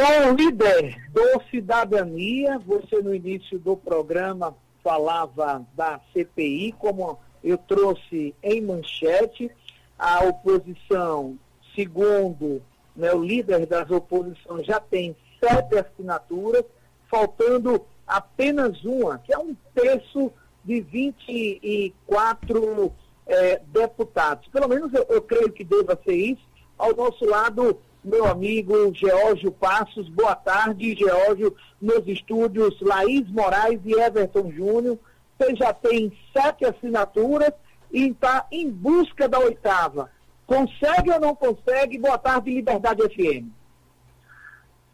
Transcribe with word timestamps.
Bom, 0.00 0.32
líder 0.34 0.96
do 1.12 1.42
Cidadania, 1.50 2.58
você 2.60 3.02
no 3.02 3.14
início 3.14 3.58
do 3.58 3.76
programa 3.76 4.56
falava 4.82 5.62
da 5.74 6.00
CPI, 6.10 6.74
como 6.78 7.18
eu 7.44 7.58
trouxe 7.58 8.34
em 8.42 8.62
manchete, 8.62 9.50
a 9.98 10.24
oposição, 10.24 11.38
segundo 11.74 12.62
né, 12.96 13.12
o 13.12 13.22
líder 13.22 13.66
das 13.66 13.90
oposições, 13.90 14.64
já 14.64 14.80
tem 14.80 15.14
sete 15.38 15.76
assinaturas, 15.76 16.64
faltando 17.10 17.84
apenas 18.06 18.82
uma, 18.82 19.18
que 19.18 19.34
é 19.34 19.38
um 19.38 19.54
terço 19.74 20.32
de 20.64 20.80
24 20.80 22.90
é, 23.26 23.60
deputados. 23.66 24.48
Pelo 24.48 24.66
menos 24.66 24.94
eu, 24.94 25.04
eu 25.10 25.20
creio 25.20 25.52
que 25.52 25.62
deva 25.62 26.00
ser 26.02 26.14
isso. 26.14 26.48
Ao 26.78 26.96
nosso 26.96 27.26
lado, 27.26 27.78
meu 28.02 28.26
amigo 28.26 28.92
Geórgio 28.94 29.52
Passos. 29.52 30.08
Boa 30.08 30.34
tarde, 30.34 30.94
Geórgio, 30.94 31.54
nos 31.80 32.06
estúdios 32.06 32.80
Laís 32.80 33.28
Moraes 33.30 33.80
e 33.84 33.92
Everton 33.92 34.50
Júnior. 34.50 34.98
Você 35.38 35.56
já 35.56 35.72
tem 35.72 36.12
sete 36.32 36.64
assinaturas 36.64 37.52
e 37.92 38.08
está 38.08 38.46
em 38.50 38.70
busca 38.70 39.28
da 39.28 39.38
oitava. 39.38 40.10
Consegue 40.46 41.10
ou 41.10 41.20
não 41.20 41.34
consegue? 41.34 41.98
Boa 41.98 42.18
tarde, 42.18 42.50
Liberdade 42.50 43.02
FM. 43.02 43.48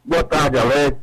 Boa 0.05 0.23
tarde, 0.23 0.59
Alex. 0.59 0.99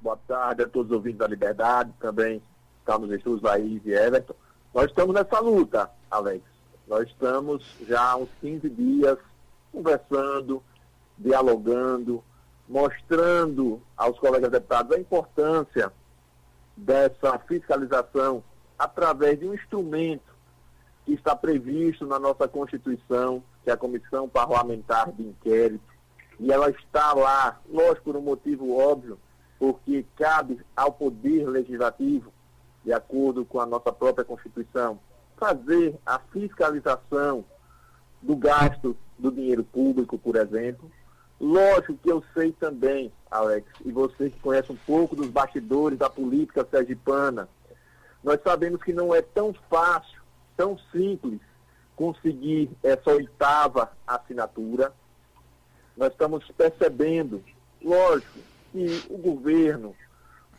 Boa 0.00 0.18
tarde 0.28 0.62
a 0.62 0.68
todos 0.68 0.90
os 0.90 0.96
ouvintes 0.96 1.18
da 1.18 1.26
Liberdade, 1.26 1.92
também 2.00 2.40
estamos 2.78 3.08
nos 3.08 3.18
estúdios 3.18 3.42
Laís 3.42 3.82
e 3.84 3.92
Everton. 3.92 4.34
Nós 4.72 4.86
estamos 4.86 5.14
nessa 5.14 5.40
luta, 5.40 5.90
Alex. 6.10 6.42
Nós 6.86 7.06
estamos 7.08 7.64
já 7.86 8.12
há 8.12 8.16
uns 8.16 8.30
15 8.40 8.70
dias 8.70 9.18
conversando, 9.72 10.62
dialogando, 11.18 12.22
mostrando 12.68 13.82
aos 13.96 14.18
colegas 14.18 14.50
deputados 14.50 14.96
a 14.96 15.00
importância 15.00 15.92
dessa 16.76 17.38
fiscalização 17.40 18.42
através 18.78 19.38
de 19.38 19.48
um 19.48 19.54
instrumento 19.54 20.36
que 21.04 21.14
está 21.14 21.34
previsto 21.34 22.06
na 22.06 22.18
nossa 22.18 22.46
Constituição, 22.46 23.42
que 23.64 23.70
é 23.70 23.72
a 23.72 23.76
Comissão 23.76 24.28
Parlamentar 24.28 25.10
de 25.10 25.22
Inquérito, 25.22 25.82
e 26.38 26.52
ela 26.52 26.70
está 26.70 27.12
lá, 27.14 27.58
lógico, 27.68 28.04
por 28.04 28.16
um 28.16 28.20
motivo 28.20 28.76
óbvio, 28.78 29.18
porque 29.58 30.04
cabe 30.16 30.60
ao 30.76 30.92
Poder 30.92 31.48
Legislativo, 31.48 32.32
de 32.84 32.92
acordo 32.92 33.44
com 33.44 33.60
a 33.60 33.66
nossa 33.66 33.92
própria 33.92 34.24
Constituição, 34.24 35.00
fazer 35.36 35.98
a 36.06 36.18
fiscalização 36.18 37.44
do 38.22 38.36
gasto 38.36 38.96
do 39.18 39.32
dinheiro 39.32 39.64
público, 39.64 40.18
por 40.18 40.36
exemplo. 40.36 40.90
Lógico 41.40 41.96
que 42.02 42.10
eu 42.10 42.22
sei 42.34 42.52
também, 42.52 43.12
Alex, 43.30 43.66
e 43.84 43.92
você 43.92 44.30
que 44.30 44.40
conhece 44.40 44.72
um 44.72 44.76
pouco 44.76 45.14
dos 45.14 45.28
bastidores 45.28 45.98
da 45.98 46.10
política 46.10 46.66
sergipana, 46.68 47.48
nós 48.24 48.40
sabemos 48.42 48.82
que 48.82 48.92
não 48.92 49.14
é 49.14 49.22
tão 49.22 49.54
fácil, 49.70 50.20
tão 50.56 50.76
simples 50.90 51.40
conseguir 51.94 52.70
essa 52.82 53.10
oitava 53.10 53.92
assinatura. 54.06 54.92
Nós 55.96 56.10
estamos 56.12 56.44
percebendo, 56.56 57.42
lógico, 57.82 58.38
que 58.72 59.04
o 59.08 59.18
governo, 59.18 59.94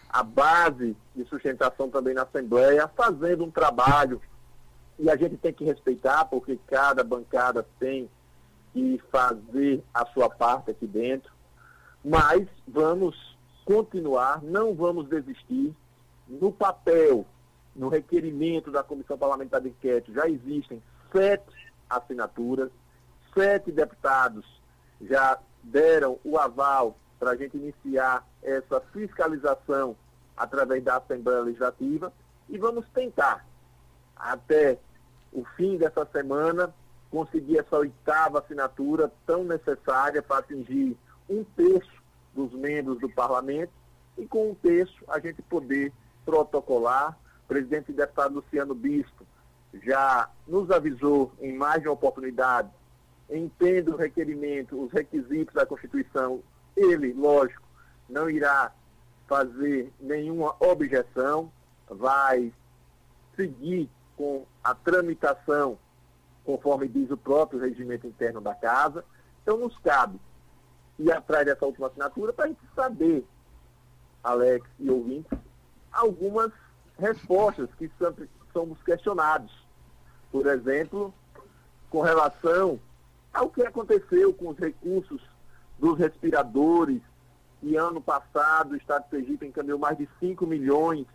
a 0.09 0.23
base 0.23 0.95
de 1.15 1.25
sustentação 1.25 1.89
também 1.89 2.13
na 2.13 2.23
Assembleia, 2.23 2.87
fazendo 2.87 3.43
um 3.43 3.51
trabalho 3.51 4.21
e 4.97 5.09
a 5.09 5.15
gente 5.15 5.37
tem 5.37 5.53
que 5.53 5.63
respeitar, 5.63 6.25
porque 6.25 6.59
cada 6.67 7.03
bancada 7.03 7.65
tem 7.79 8.09
que 8.73 9.01
fazer 9.11 9.83
a 9.93 10.05
sua 10.07 10.29
parte 10.29 10.71
aqui 10.71 10.87
dentro. 10.87 11.31
Mas 12.03 12.47
vamos 12.67 13.37
continuar, 13.65 14.41
não 14.41 14.73
vamos 14.73 15.07
desistir. 15.07 15.75
No 16.27 16.51
papel, 16.51 17.25
no 17.75 17.89
requerimento 17.89 18.71
da 18.71 18.83
Comissão 18.83 19.17
Parlamentar 19.17 19.61
de 19.61 19.69
Inquérito, 19.69 20.13
já 20.13 20.27
existem 20.27 20.81
sete 21.11 21.73
assinaturas, 21.89 22.69
sete 23.33 23.71
deputados 23.71 24.45
já 25.01 25.39
deram 25.63 26.19
o 26.23 26.37
aval 26.37 26.97
para 27.19 27.31
a 27.31 27.35
gente 27.35 27.57
iniciar 27.57 28.25
essa 28.41 28.81
fiscalização 28.93 29.95
através 30.35 30.83
da 30.83 30.97
Assembleia 30.97 31.41
Legislativa 31.41 32.13
e 32.47 32.57
vamos 32.57 32.85
tentar, 32.89 33.45
até 34.15 34.79
o 35.31 35.43
fim 35.55 35.77
dessa 35.77 36.05
semana, 36.11 36.73
conseguir 37.09 37.59
essa 37.59 37.77
oitava 37.77 38.39
assinatura 38.39 39.11
tão 39.25 39.43
necessária 39.43 40.21
para 40.21 40.39
atingir 40.39 40.97
um 41.29 41.43
terço 41.43 41.91
dos 42.33 42.51
membros 42.53 42.99
do 42.99 43.09
parlamento 43.09 43.71
e 44.17 44.25
com 44.25 44.51
um 44.51 44.55
terço 44.55 45.03
a 45.07 45.19
gente 45.19 45.41
poder 45.41 45.91
protocolar. 46.25 47.17
O 47.45 47.47
presidente 47.47 47.91
e 47.91 47.95
deputado 47.95 48.35
Luciano 48.35 48.75
Bispo 48.75 49.25
já 49.83 50.29
nos 50.47 50.69
avisou 50.71 51.31
em 51.39 51.53
mais 51.53 51.81
de 51.81 51.87
uma 51.87 51.93
oportunidade, 51.93 52.69
entendo 53.29 53.93
o 53.93 53.97
requerimento, 53.97 54.81
os 54.83 54.91
requisitos 54.91 55.53
da 55.53 55.65
Constituição, 55.65 56.41
ele, 56.75 57.13
lógico, 57.13 57.67
não 58.07 58.29
irá 58.29 58.71
fazer 59.27 59.91
nenhuma 59.99 60.55
objeção, 60.59 61.51
vai 61.87 62.51
seguir 63.35 63.89
com 64.17 64.45
a 64.63 64.73
tramitação, 64.73 65.77
conforme 66.49 66.87
diz 66.87 67.11
o 67.11 67.17
próprio 67.17 67.59
regimento 67.59 68.07
interno 68.07 68.41
da 68.41 68.55
casa. 68.55 69.05
Então, 69.43 69.55
nos 69.55 69.77
cabe 69.77 70.19
ir 70.97 71.11
atrás 71.11 71.45
dessa 71.45 71.63
última 71.63 71.85
assinatura 71.85 72.33
para 72.33 72.45
a 72.45 72.47
gente 72.47 72.61
saber, 72.75 73.23
Alex 74.23 74.67
e 74.79 74.89
ouvintes, 74.89 75.37
algumas 75.91 76.51
respostas 76.97 77.69
que 77.77 77.87
sempre 77.99 78.27
somos 78.51 78.81
questionados. 78.81 79.51
Por 80.31 80.47
exemplo, 80.47 81.13
com 81.87 82.01
relação 82.01 82.79
ao 83.31 83.51
que 83.51 83.61
aconteceu 83.61 84.33
com 84.33 84.49
os 84.49 84.57
recursos 84.57 85.21
dos 85.77 85.99
respiradores, 85.99 87.03
que 87.61 87.75
ano 87.75 88.01
passado 88.01 88.71
o 88.71 88.75
Estado 88.75 89.03
de 89.03 89.09
Sergipe 89.11 89.45
encaminhou 89.45 89.77
mais 89.77 89.99
de 89.99 90.09
5 90.19 90.47
milhões 90.47 91.05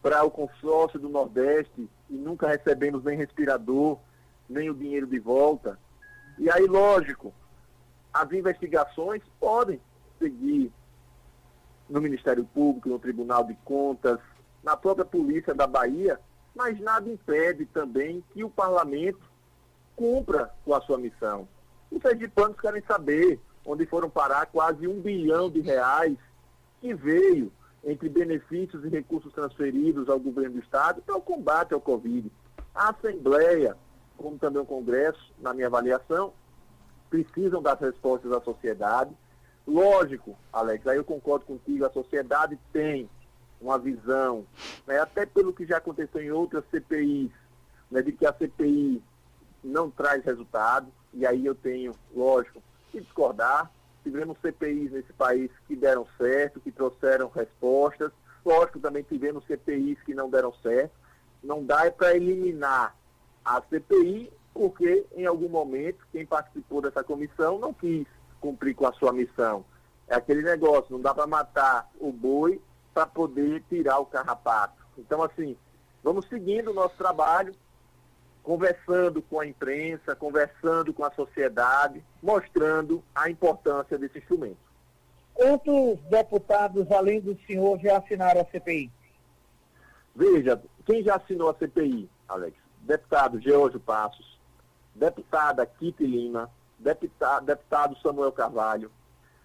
para 0.00 0.24
o 0.24 0.30
consórcio 0.30 0.98
do 0.98 1.10
Nordeste 1.10 1.90
e 2.08 2.14
nunca 2.14 2.48
recebemos 2.48 3.04
nem 3.04 3.18
respirador, 3.18 3.98
nem 4.48 4.70
o 4.70 4.74
dinheiro 4.74 5.06
de 5.06 5.18
volta. 5.18 5.78
E 6.38 6.50
aí, 6.50 6.66
lógico, 6.66 7.32
as 8.12 8.30
investigações 8.32 9.22
podem 9.38 9.80
seguir 10.18 10.72
no 11.88 12.00
Ministério 12.00 12.44
Público, 12.44 12.88
no 12.88 12.98
Tribunal 12.98 13.44
de 13.44 13.54
Contas, 13.64 14.18
na 14.62 14.76
própria 14.76 15.04
Polícia 15.04 15.54
da 15.54 15.66
Bahia, 15.66 16.18
mas 16.54 16.78
nada 16.80 17.08
impede 17.08 17.66
também 17.66 18.22
que 18.32 18.44
o 18.44 18.50
parlamento 18.50 19.20
cumpra 19.96 20.52
com 20.64 20.74
a 20.74 20.80
sua 20.80 20.98
missão. 20.98 21.48
Os 21.90 22.00
sergipanos 22.00 22.58
querem 22.60 22.82
saber 22.82 23.40
onde 23.64 23.86
foram 23.86 24.08
parar 24.08 24.46
quase 24.46 24.86
um 24.86 25.00
bilhão 25.00 25.50
de 25.50 25.60
reais 25.60 26.16
que 26.80 26.94
veio 26.94 27.52
entre 27.84 28.08
benefícios 28.08 28.84
e 28.84 28.88
recursos 28.88 29.32
transferidos 29.32 30.08
ao 30.08 30.18
governo 30.18 30.54
do 30.56 30.62
Estado 30.62 31.02
para 31.02 31.16
o 31.16 31.20
combate 31.20 31.74
ao 31.74 31.80
Covid. 31.80 32.30
A 32.74 32.90
Assembleia, 32.90 33.76
como 34.16 34.38
também 34.38 34.62
o 34.62 34.66
Congresso, 34.66 35.32
na 35.38 35.52
minha 35.52 35.66
avaliação, 35.66 36.32
precisam 37.10 37.62
dar 37.62 37.76
respostas 37.76 38.32
à 38.32 38.40
sociedade. 38.40 39.14
Lógico, 39.66 40.36
Alex, 40.52 40.86
aí 40.86 40.96
eu 40.96 41.04
concordo 41.04 41.44
contigo, 41.44 41.84
a 41.84 41.90
sociedade 41.90 42.58
tem 42.72 43.08
uma 43.60 43.78
visão, 43.78 44.44
né, 44.86 44.98
até 44.98 45.24
pelo 45.24 45.52
que 45.52 45.64
já 45.64 45.76
aconteceu 45.76 46.20
em 46.20 46.32
outras 46.32 46.64
CPIs, 46.70 47.30
né, 47.90 48.02
de 48.02 48.10
que 48.12 48.26
a 48.26 48.32
CPI 48.32 49.02
não 49.62 49.88
traz 49.88 50.24
resultado, 50.24 50.88
e 51.14 51.24
aí 51.24 51.46
eu 51.46 51.54
tenho, 51.54 51.94
lógico, 52.12 52.60
que 52.90 53.00
discordar, 53.00 53.70
tivemos 54.02 54.36
CPIs 54.38 54.92
nesse 54.92 55.12
país 55.12 55.50
que 55.66 55.76
deram 55.76 56.06
certo, 56.18 56.60
que 56.60 56.72
trouxeram 56.72 57.28
respostas. 57.28 58.10
Lógico, 58.44 58.80
também 58.80 59.02
tivemos 59.04 59.44
CPIs 59.46 60.02
que 60.02 60.14
não 60.14 60.28
deram 60.28 60.52
certo. 60.54 60.92
Não 61.42 61.64
dá 61.64 61.86
é 61.86 61.90
para 61.90 62.16
eliminar 62.16 62.96
a 63.44 63.60
CPI, 63.62 64.32
porque 64.54 65.06
em 65.14 65.26
algum 65.26 65.48
momento 65.48 66.06
quem 66.12 66.26
participou 66.26 66.80
dessa 66.80 67.02
comissão 67.02 67.58
não 67.58 67.72
quis 67.72 68.06
cumprir 68.40 68.74
com 68.74 68.86
a 68.86 68.92
sua 68.92 69.12
missão. 69.12 69.64
É 70.08 70.14
aquele 70.14 70.42
negócio, 70.42 70.92
não 70.92 71.00
dá 71.00 71.14
para 71.14 71.26
matar 71.26 71.90
o 71.98 72.12
boi 72.12 72.60
para 72.92 73.06
poder 73.06 73.62
tirar 73.68 73.98
o 73.98 74.06
carrapato. 74.06 74.82
Então, 74.98 75.22
assim, 75.22 75.56
vamos 76.02 76.26
seguindo 76.28 76.70
o 76.70 76.74
nosso 76.74 76.96
trabalho, 76.96 77.54
conversando 78.42 79.22
com 79.22 79.40
a 79.40 79.46
imprensa, 79.46 80.14
conversando 80.16 80.92
com 80.92 81.04
a 81.04 81.12
sociedade, 81.12 82.04
mostrando 82.22 83.02
a 83.14 83.30
importância 83.30 83.96
desse 83.96 84.18
instrumento. 84.18 84.58
Quantos 85.32 85.98
deputados, 86.10 86.90
além 86.90 87.20
do 87.20 87.38
senhor, 87.46 87.78
já 87.80 87.98
assinaram 87.98 88.42
a 88.42 88.44
CPI? 88.44 88.90
Veja, 90.14 90.60
quem 90.84 91.02
já 91.02 91.16
assinou 91.16 91.48
a 91.48 91.54
CPI, 91.54 92.10
Alex? 92.28 92.61
Deputado 92.82 93.40
George 93.40 93.78
Passos, 93.78 94.38
deputada 94.94 95.64
Kitty 95.64 96.04
Lima, 96.04 96.50
deputado, 96.78 97.46
deputado 97.46 97.96
Samuel 98.02 98.32
Carvalho, 98.32 98.90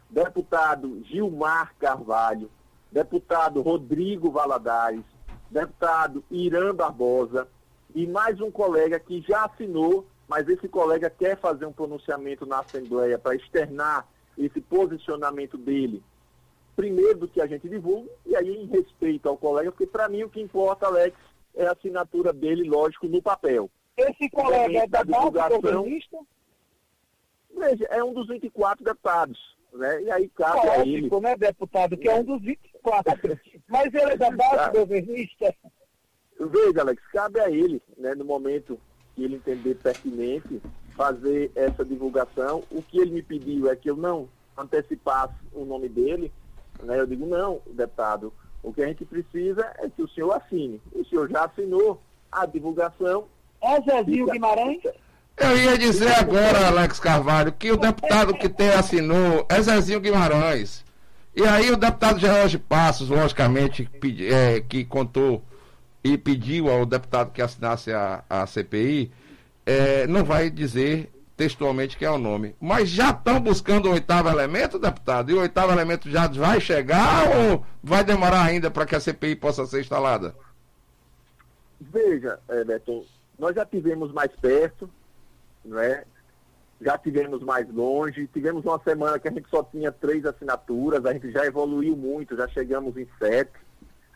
deputado 0.09 1.03
Gilmar 1.03 1.75
Carvalho, 1.77 2.49
deputado 2.91 3.61
Rodrigo 3.61 4.31
Valadares, 4.31 5.03
deputado 5.51 6.23
Irã 6.31 6.73
Barbosa 6.73 7.47
e 7.93 8.07
mais 8.07 8.41
um 8.41 8.49
colega 8.49 8.99
que 8.99 9.21
já 9.21 9.45
assinou, 9.45 10.07
mas 10.27 10.49
esse 10.49 10.67
colega 10.67 11.07
quer 11.07 11.37
fazer 11.37 11.67
um 11.67 11.71
pronunciamento 11.71 12.43
na 12.45 12.59
Assembleia 12.59 13.19
para 13.19 13.35
externar 13.35 14.07
esse 14.35 14.59
posicionamento 14.59 15.57
dele, 15.57 16.03
primeiro 16.75 17.19
do 17.19 17.27
que 17.27 17.39
a 17.39 17.47
gente 17.47 17.69
divulga, 17.69 18.09
e 18.25 18.35
aí 18.35 18.63
em 18.63 18.65
respeito 18.65 19.29
ao 19.29 19.37
colega, 19.37 19.71
porque 19.71 19.85
para 19.85 20.09
mim 20.09 20.23
o 20.23 20.29
que 20.29 20.41
importa, 20.41 20.87
Alex, 20.87 21.15
é 21.57 21.67
a 21.67 21.71
assinatura 21.71 22.31
dele, 22.31 22.69
lógico, 22.69 23.07
no 23.07 23.21
papel. 23.21 23.69
Esse 23.97 24.29
colega 24.29 24.79
é 24.79 24.87
da 24.87 25.03
base 25.03 25.31
governista? 25.49 26.17
Veja, 27.57 27.85
é 27.85 28.03
um 28.03 28.13
dos 28.13 28.27
24 28.27 28.85
deputados. 28.85 29.57
Né? 29.73 30.03
E 30.03 30.11
aí 30.11 30.29
cabe 30.29 30.67
Lógico, 30.67 30.71
a 30.71 30.87
ele. 30.87 31.21
né, 31.21 31.35
deputado, 31.35 31.97
que 31.97 32.07
é 32.07 32.15
um 32.15 32.23
dos 32.23 32.41
24. 32.41 33.39
Mas 33.67 33.93
ele 33.93 34.11
é 34.11 34.17
da 34.17 34.31
base 34.31 34.71
governista? 34.71 35.55
Veja, 36.39 36.81
Alex, 36.81 37.01
cabe 37.11 37.39
a 37.39 37.49
ele, 37.49 37.81
né, 37.97 38.13
no 38.15 38.23
momento 38.23 38.79
que 39.15 39.23
ele 39.23 39.35
entender 39.35 39.75
pertinente, 39.75 40.61
fazer 40.95 41.51
essa 41.55 41.83
divulgação. 41.83 42.63
O 42.71 42.81
que 42.81 42.99
ele 42.99 43.11
me 43.11 43.23
pediu 43.23 43.69
é 43.69 43.75
que 43.75 43.89
eu 43.89 43.95
não 43.95 44.29
antecipasse 44.55 45.35
o 45.51 45.65
nome 45.65 45.89
dele. 45.89 46.31
Né? 46.83 46.99
Eu 46.99 47.07
digo, 47.07 47.25
não, 47.25 47.61
deputado, 47.65 48.31
o 48.67 48.73
que 48.73 48.83
a 48.83 48.87
gente 48.87 49.05
precisa 49.05 49.65
é 49.77 49.89
que 49.89 50.01
o 50.01 50.09
senhor 50.09 50.33
assine. 50.33 50.81
O 50.93 51.05
senhor 51.05 51.29
já 51.29 51.45
assinou 51.45 52.01
a 52.29 52.45
divulgação. 52.45 53.25
É 53.61 53.81
Zezinho. 53.81 54.27
Guimarães? 54.27 54.81
Eu 55.37 55.57
ia 55.57 55.77
dizer 55.77 56.11
agora, 56.13 56.67
Alex 56.67 56.99
Carvalho, 56.99 57.53
que 57.53 57.71
o 57.71 57.77
deputado 57.77 58.33
que 58.33 58.49
tem 58.49 58.69
assinou 58.69 59.45
é 59.47 59.61
Zezinho 59.61 60.01
Guimarães. 60.01 60.83
E 61.33 61.43
aí 61.43 61.71
o 61.71 61.77
deputado 61.77 62.19
Jorge 62.19 62.57
Passos, 62.57 63.07
logicamente, 63.07 63.89
é, 64.29 64.59
que 64.59 64.83
contou 64.83 65.41
e 66.03 66.17
pediu 66.17 66.69
ao 66.69 66.85
deputado 66.85 67.31
que 67.31 67.41
assinasse 67.41 67.93
a, 67.93 68.23
a 68.29 68.45
CPI, 68.45 69.11
é, 69.65 70.05
não 70.07 70.25
vai 70.25 70.49
dizer 70.49 71.09
textualmente 71.37 71.95
que 71.95 72.03
é 72.03 72.09
o 72.09 72.17
nome. 72.17 72.55
Mas 72.59 72.89
já 72.89 73.11
estão 73.11 73.39
buscando 73.39 73.87
o 73.87 73.93
oitavo 73.93 74.27
elemento, 74.27 74.79
deputado? 74.79 75.29
E 75.29 75.35
o 75.35 75.41
oitavo 75.41 75.71
elemento 75.71 76.09
já 76.09 76.27
vai 76.27 76.59
chegar 76.59 77.29
ou 77.29 77.63
vai 77.81 78.03
demorar 78.03 78.43
ainda 78.43 78.71
para 78.71 78.87
que 78.87 78.95
a 78.95 78.99
CPI 78.99 79.35
possa 79.35 79.65
ser 79.67 79.81
instalada? 79.81 80.35
Veja, 81.79 82.39
Beto, 82.65 83.05
nós 83.37 83.55
já 83.55 83.63
tivemos 83.63 84.11
mais 84.11 84.31
perto, 84.31 84.89
não 85.63 85.79
é? 85.79 86.03
Já 86.81 86.97
tivemos 86.97 87.41
mais 87.43 87.71
longe, 87.71 88.27
tivemos 88.33 88.65
uma 88.65 88.79
semana 88.79 89.19
que 89.19 89.27
a 89.27 89.31
gente 89.31 89.49
só 89.49 89.63
tinha 89.63 89.91
três 89.91 90.25
assinaturas, 90.25 91.05
a 91.05 91.13
gente 91.13 91.31
já 91.31 91.45
evoluiu 91.45 91.95
muito, 91.95 92.35
já 92.35 92.47
chegamos 92.47 92.97
em 92.97 93.07
sete. 93.19 93.53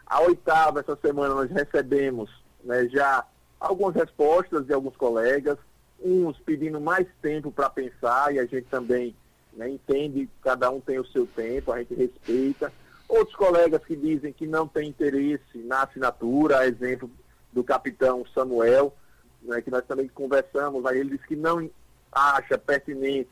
A 0.08 0.22
oitava, 0.22 0.80
essa 0.80 0.96
semana, 0.96 1.36
nós 1.36 1.52
recebemos 1.52 2.30
né, 2.64 2.88
já 2.88 3.26
algumas 3.60 3.96
respostas 3.96 4.66
de 4.66 4.74
alguns 4.74 4.96
colegas, 4.98 5.58
uns 6.04 6.38
pedindo 6.40 6.80
mais 6.80 7.08
tempo 7.22 7.52
para 7.52 7.70
pensar, 7.70 8.34
e 8.34 8.40
a 8.40 8.46
gente 8.46 8.68
também 8.68 9.16
né, 9.54 9.70
entende, 9.70 10.30
cada 10.42 10.70
um 10.70 10.80
tem 10.80 11.00
o 11.00 11.06
seu 11.06 11.28
tempo, 11.28 11.72
a 11.72 11.80
gente 11.80 11.94
respeita. 11.94 12.72
Outros 13.08 13.36
colegas 13.36 13.84
que 13.84 13.96
dizem 13.96 14.32
que 14.32 14.48
não 14.48 14.68
tem 14.68 14.90
interesse 14.90 15.58
na 15.58 15.84
assinatura, 15.84 16.66
exemplo 16.66 17.10
do 17.52 17.64
capitão 17.64 18.26
Samuel, 18.34 18.96
né, 19.42 19.62
que 19.62 19.70
nós 19.70 19.86
também 19.86 20.08
conversamos, 20.08 20.86
aí 20.86 21.00
ele 21.00 21.12
disse 21.12 21.28
que 21.28 21.36
não 21.36 21.70
acha 22.12 22.58
pertinente 22.58 23.30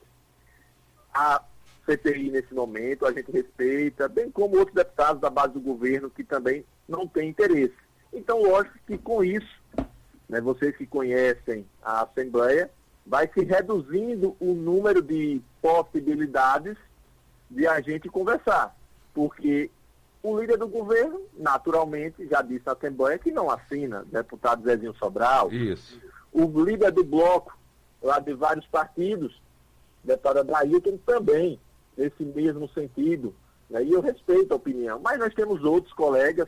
a 1.13 1.43
CPI 1.85 2.29
nesse 2.29 2.53
momento, 2.53 3.05
a 3.05 3.11
gente 3.11 3.31
respeita, 3.31 4.07
bem 4.07 4.29
como 4.29 4.57
outros 4.57 4.75
deputados 4.75 5.21
da 5.21 5.29
base 5.29 5.53
do 5.53 5.59
governo 5.59 6.09
que 6.09 6.23
também 6.23 6.65
não 6.87 7.07
têm 7.07 7.29
interesse. 7.29 7.75
Então, 8.13 8.41
lógico 8.41 8.77
que 8.85 8.97
com 8.97 9.23
isso, 9.23 9.58
né, 10.29 10.39
vocês 10.39 10.77
que 10.77 10.85
conhecem 10.85 11.65
a 11.81 12.03
Assembleia, 12.03 12.69
vai 13.05 13.27
se 13.33 13.43
reduzindo 13.43 14.35
o 14.39 14.53
número 14.53 15.01
de 15.01 15.41
possibilidades 15.61 16.77
de 17.49 17.65
a 17.65 17.81
gente 17.81 18.07
conversar, 18.07 18.77
porque 19.13 19.71
o 20.21 20.39
líder 20.39 20.57
do 20.57 20.67
governo, 20.67 21.21
naturalmente, 21.35 22.27
já 22.27 22.41
disse 22.41 22.65
na 22.65 22.73
Assembleia 22.73 23.17
que 23.17 23.31
não 23.31 23.49
assina, 23.49 24.05
deputado 24.11 24.63
Zezinho 24.63 24.93
Sobral. 24.95 25.51
Isso. 25.51 25.99
O 26.31 26.45
líder 26.63 26.91
do 26.91 27.03
bloco, 27.03 27.57
lá 28.01 28.19
de 28.19 28.33
vários 28.33 28.67
partidos, 28.67 29.41
deputado 30.03 30.39
Adailton, 30.39 30.97
também, 31.05 31.59
nesse 31.97 32.23
mesmo 32.23 32.69
sentido. 32.69 33.33
Né? 33.69 33.83
E 33.85 33.93
eu 33.93 34.01
respeito 34.01 34.51
a 34.51 34.57
opinião. 34.57 34.99
Mas 34.99 35.17
nós 35.17 35.33
temos 35.33 35.63
outros 35.63 35.93
colegas 35.93 36.47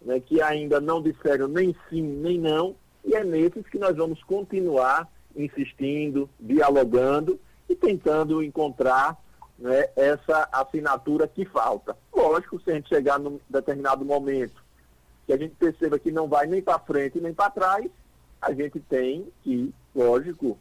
né, 0.00 0.20
que 0.20 0.40
ainda 0.40 0.80
não 0.80 1.02
disseram 1.02 1.48
nem 1.48 1.76
sim, 1.90 2.02
nem 2.02 2.38
não, 2.38 2.76
e 3.04 3.14
é 3.14 3.24
nesses 3.24 3.66
que 3.68 3.78
nós 3.78 3.96
vamos 3.96 4.22
continuar 4.22 5.10
insistindo, 5.34 6.28
dialogando 6.38 7.38
e 7.68 7.74
tentando 7.74 8.42
encontrar 8.42 9.18
né, 9.58 9.88
essa 9.96 10.48
assinatura 10.52 11.26
que 11.26 11.44
falta. 11.44 11.96
Lógico, 12.14 12.60
se 12.60 12.70
a 12.70 12.74
gente 12.74 12.88
chegar 12.88 13.18
num 13.18 13.40
determinado 13.48 14.04
momento 14.04 14.62
que 15.26 15.32
a 15.32 15.36
gente 15.36 15.54
perceba 15.54 15.98
que 15.98 16.10
não 16.10 16.28
vai 16.28 16.46
nem 16.46 16.60
para 16.60 16.78
frente 16.78 17.20
nem 17.20 17.32
para 17.32 17.50
trás, 17.50 17.90
a 18.40 18.52
gente 18.52 18.80
tem 18.80 19.32
que, 19.42 19.72
lógico, 19.94 20.58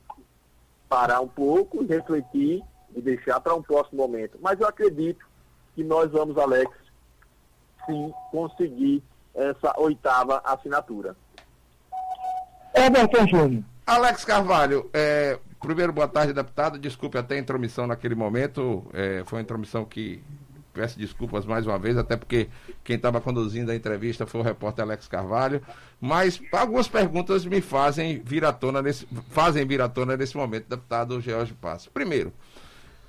parar 0.88 1.20
um 1.22 1.28
pouco, 1.28 1.84
refletir 1.84 2.64
e 2.96 3.02
deixar 3.02 3.40
para 3.40 3.56
um 3.56 3.62
próximo 3.62 4.04
momento. 4.04 4.38
Mas 4.40 4.60
eu 4.60 4.68
acredito 4.68 5.26
que 5.74 5.84
nós 5.84 6.12
vamos, 6.12 6.38
Alex, 6.38 6.70
sim, 7.86 8.14
conseguir 8.30 9.02
essa 9.34 9.74
oitava 9.80 10.42
assinatura. 10.46 11.16
Everton 12.74 13.28
Júnior. 13.28 13.64
Alex 13.86 14.24
Carvalho, 14.24 14.90
é, 14.94 15.38
Primeiro, 15.62 15.94
boa 15.94 16.08
tarde, 16.08 16.34
deputado. 16.34 16.80
Desculpe 16.80 17.20
até 17.20 17.36
a 17.36 17.40
intromissão 17.40 17.86
naquele 17.86 18.16
momento. 18.16 18.84
É, 18.94 19.22
foi 19.26 19.38
uma 19.38 19.44
intromissão 19.44 19.86
que 19.86 20.22
peço 20.74 20.98
desculpas 20.98 21.46
mais 21.46 21.68
uma 21.68 21.78
vez, 21.78 21.98
até 21.98 22.18
porque 22.18 22.50
quem 22.84 22.96
estava 22.96 23.22
conduzindo 23.22 23.72
a 23.72 23.76
entrevista 23.76 24.26
foi 24.26 24.42
o 24.42 24.44
repórter 24.44 24.84
Alex 24.84 25.08
Carvalho. 25.08 25.62
Mas 26.00 26.42
algumas 26.52 26.88
perguntas 26.88 27.46
me 27.46 27.62
fazem 27.62 28.22
vir 28.26 28.44
à 28.44 28.52
tona 28.52 28.82
nesse, 28.82 29.08
fazem 29.30 29.66
vir 29.66 29.82
à 29.82 29.88
tona 29.88 30.18
nesse 30.18 30.36
momento, 30.36 30.68
deputado 30.68 31.22
George 31.22 31.54
Passo. 31.54 31.92
Primeiro, 31.92 32.34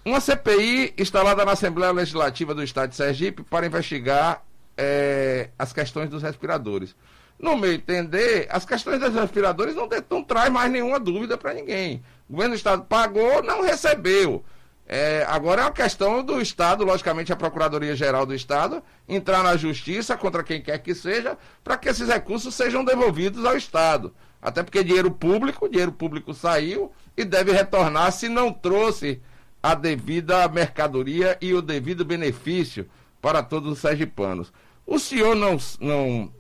uma 0.05 0.21
CPI 0.21 0.93
instalada 0.99 1.45
na 1.47 1.53
Assembleia 1.53 1.93
Legislativa 1.93 2.55
do 2.55 2.63
Estado 2.63 2.91
de 2.91 2.97
Sergipe 2.97 3.43
para 3.45 3.65
investigar 3.65 4.45
é, 4.77 5.49
as 5.59 5.73
questões 5.73 6.11
dos 6.11 6.23
respiradores. 6.23 6.95
No 7.39 7.57
meu 7.57 7.73
entender, 7.73 8.47
as 8.51 8.65
questões 8.65 9.01
dos 9.01 9.15
respiradores 9.15 9.75
não, 9.75 9.89
não 10.09 10.23
traz 10.23 10.51
mais 10.51 10.71
nenhuma 10.71 11.01
dúvida 11.01 11.37
para 11.37 11.55
ninguém. 11.55 12.03
O 12.29 12.33
governo 12.33 12.55
do 12.55 12.59
Estado 12.59 12.85
pagou, 12.85 13.43
não 13.43 13.63
recebeu. 13.63 14.45
É, 14.87 15.25
agora 15.29 15.63
é 15.63 15.65
uma 15.65 15.73
questão 15.73 16.23
do 16.23 16.41
Estado, 16.41 16.85
logicamente 16.85 17.33
a 17.33 17.37
Procuradoria-Geral 17.37 18.27
do 18.27 18.35
Estado, 18.35 18.83
entrar 19.09 19.43
na 19.43 19.57
justiça 19.57 20.17
contra 20.17 20.43
quem 20.43 20.61
quer 20.61 20.79
que 20.79 20.95
seja, 20.95 21.39
para 21.65 21.77
que 21.77 21.89
esses 21.89 22.09
recursos 22.09 22.55
sejam 22.55 22.85
devolvidos 22.85 23.45
ao 23.45 23.57
Estado. 23.57 24.15
Até 24.41 24.63
porque 24.63 24.83
dinheiro 24.83 25.11
público, 25.11 25.69
dinheiro 25.69 25.93
público 25.93 26.35
saiu 26.35 26.93
e 27.17 27.25
deve 27.25 27.53
retornar 27.53 28.11
se 28.13 28.29
não 28.29 28.53
trouxe 28.53 29.23
a 29.63 29.75
devida 29.75 30.49
mercadoria 30.49 31.39
e 31.41 31.55
o 31.55 31.63
devido 31.63 32.05
benefício 32.05 32.89
para 33.21 33.43
todos 33.43 33.73
os 33.73 33.79
sergipanos. 33.79 34.53
O 34.85 34.99
senhor 34.99 35.37
não, 35.37 35.57
não. 35.81 36.33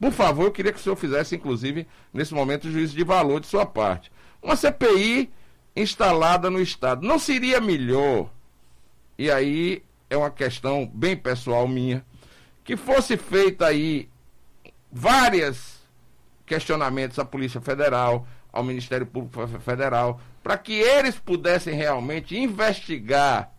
Por 0.00 0.12
favor, 0.12 0.44
eu 0.46 0.52
queria 0.52 0.72
que 0.72 0.78
o 0.78 0.82
senhor 0.82 0.96
fizesse, 0.96 1.36
inclusive, 1.36 1.86
nesse 2.12 2.34
momento, 2.34 2.70
juízo 2.70 2.94
de 2.94 3.04
valor 3.04 3.40
de 3.40 3.46
sua 3.46 3.64
parte. 3.66 4.10
Uma 4.42 4.56
CPI 4.56 5.30
instalada 5.76 6.50
no 6.50 6.60
Estado. 6.60 7.06
Não 7.06 7.18
seria 7.18 7.60
melhor, 7.60 8.30
e 9.18 9.30
aí 9.30 9.82
é 10.10 10.16
uma 10.16 10.30
questão 10.30 10.86
bem 10.86 11.16
pessoal 11.16 11.66
minha, 11.66 12.04
que 12.62 12.76
fosse 12.76 13.16
feita 13.16 13.66
aí 13.66 14.08
várias 14.90 15.82
questionamentos 16.46 17.18
à 17.18 17.24
Polícia 17.24 17.60
Federal, 17.60 18.26
ao 18.52 18.62
Ministério 18.62 19.06
Público 19.06 19.46
Federal, 19.60 20.20
para 20.42 20.56
que 20.56 20.72
eles 20.72 21.18
pudessem 21.18 21.74
realmente 21.74 22.36
investigar. 22.38 23.50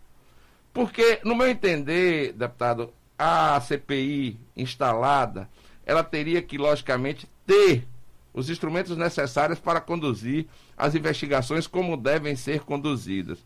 Porque, 0.72 1.20
no 1.24 1.34
meu 1.34 1.48
entender, 1.48 2.32
deputado, 2.32 2.92
a 3.18 3.60
CPI 3.60 4.38
instalada, 4.56 5.48
ela 5.86 6.02
teria 6.02 6.42
que, 6.42 6.58
logicamente, 6.58 7.30
ter 7.46 7.86
os 8.34 8.50
instrumentos 8.50 8.96
necessários 8.96 9.58
para 9.58 9.80
conduzir 9.80 10.46
as 10.76 10.94
investigações 10.94 11.66
como 11.66 11.96
devem 11.96 12.36
ser 12.36 12.60
conduzidas. 12.60 13.38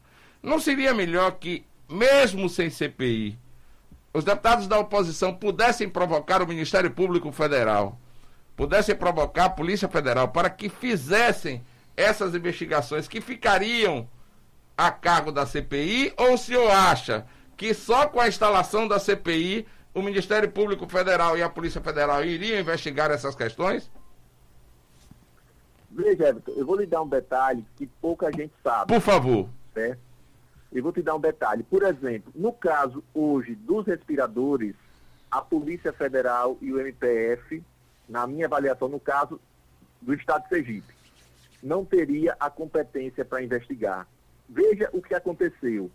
Não 0.42 0.58
seria 0.58 0.92
melhor 0.92 1.32
que, 1.32 1.64
mesmo 1.88 2.48
sem 2.48 2.70
CPI, 2.70 3.38
os 4.12 4.24
deputados 4.24 4.66
da 4.66 4.78
oposição 4.78 5.32
pudessem 5.32 5.88
provocar 5.88 6.42
o 6.42 6.46
Ministério 6.46 6.90
Público 6.90 7.30
Federal, 7.30 8.00
pudessem 8.56 8.96
provocar 8.96 9.44
a 9.44 9.50
Polícia 9.50 9.88
Federal 9.88 10.28
para 10.28 10.50
que 10.50 10.68
fizessem 10.68 11.62
essas 11.96 12.34
investigações 12.34 13.06
que 13.06 13.20
ficariam 13.20 14.08
a 14.76 14.90
cargo 14.90 15.30
da 15.30 15.46
CPI? 15.46 16.14
Ou 16.16 16.34
o 16.34 16.38
senhor 16.38 16.70
acha 16.70 17.26
que 17.56 17.74
só 17.74 18.08
com 18.08 18.18
a 18.18 18.26
instalação 18.26 18.88
da 18.88 18.98
CPI 18.98 19.66
o 19.94 20.02
Ministério 20.02 20.50
Público 20.50 20.88
Federal 20.88 21.36
e 21.36 21.42
a 21.42 21.48
Polícia 21.48 21.80
Federal 21.80 22.24
iriam 22.24 22.60
investigar 22.60 23.10
essas 23.10 23.34
questões? 23.34 23.90
Veja, 25.90 26.28
Everton, 26.28 26.52
eu 26.52 26.64
vou 26.64 26.76
lhe 26.76 26.86
dar 26.86 27.02
um 27.02 27.08
detalhe 27.08 27.64
que 27.76 27.86
pouca 27.86 28.30
gente 28.32 28.52
sabe. 28.62 28.92
Por 28.92 29.00
favor. 29.00 29.48
Certo? 29.74 29.98
Eu 30.72 30.82
vou 30.84 30.92
te 30.92 31.02
dar 31.02 31.16
um 31.16 31.20
detalhe. 31.20 31.64
Por 31.64 31.82
exemplo, 31.82 32.32
no 32.34 32.52
caso 32.52 33.02
hoje 33.12 33.56
dos 33.56 33.86
respiradores, 33.86 34.74
a 35.30 35.42
Polícia 35.42 35.92
Federal 35.92 36.56
e 36.60 36.72
o 36.72 36.80
MPF, 36.80 37.62
na 38.08 38.26
minha 38.26 38.46
avaliação, 38.46 38.88
no 38.88 39.00
caso 39.00 39.40
do 40.00 40.14
Estado 40.14 40.44
de 40.44 40.48
Sergipe, 40.48 40.94
não 41.62 41.84
teria 41.84 42.36
a 42.38 42.48
competência 42.48 43.24
para 43.24 43.42
investigar. 43.42 44.06
Veja 44.48 44.88
o 44.92 45.02
que 45.02 45.14
aconteceu. 45.14 45.90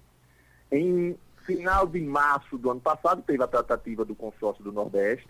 Em 0.72 1.18
final 1.46 1.88
de 1.88 2.02
março 2.02 2.58
do 2.58 2.72
ano 2.72 2.82
passado, 2.82 3.22
teve 3.22 3.44
a 3.44 3.48
tratativa 3.48 4.04
do 4.04 4.16
consórcio 4.16 4.64
do 4.64 4.72
Nordeste, 4.72 5.28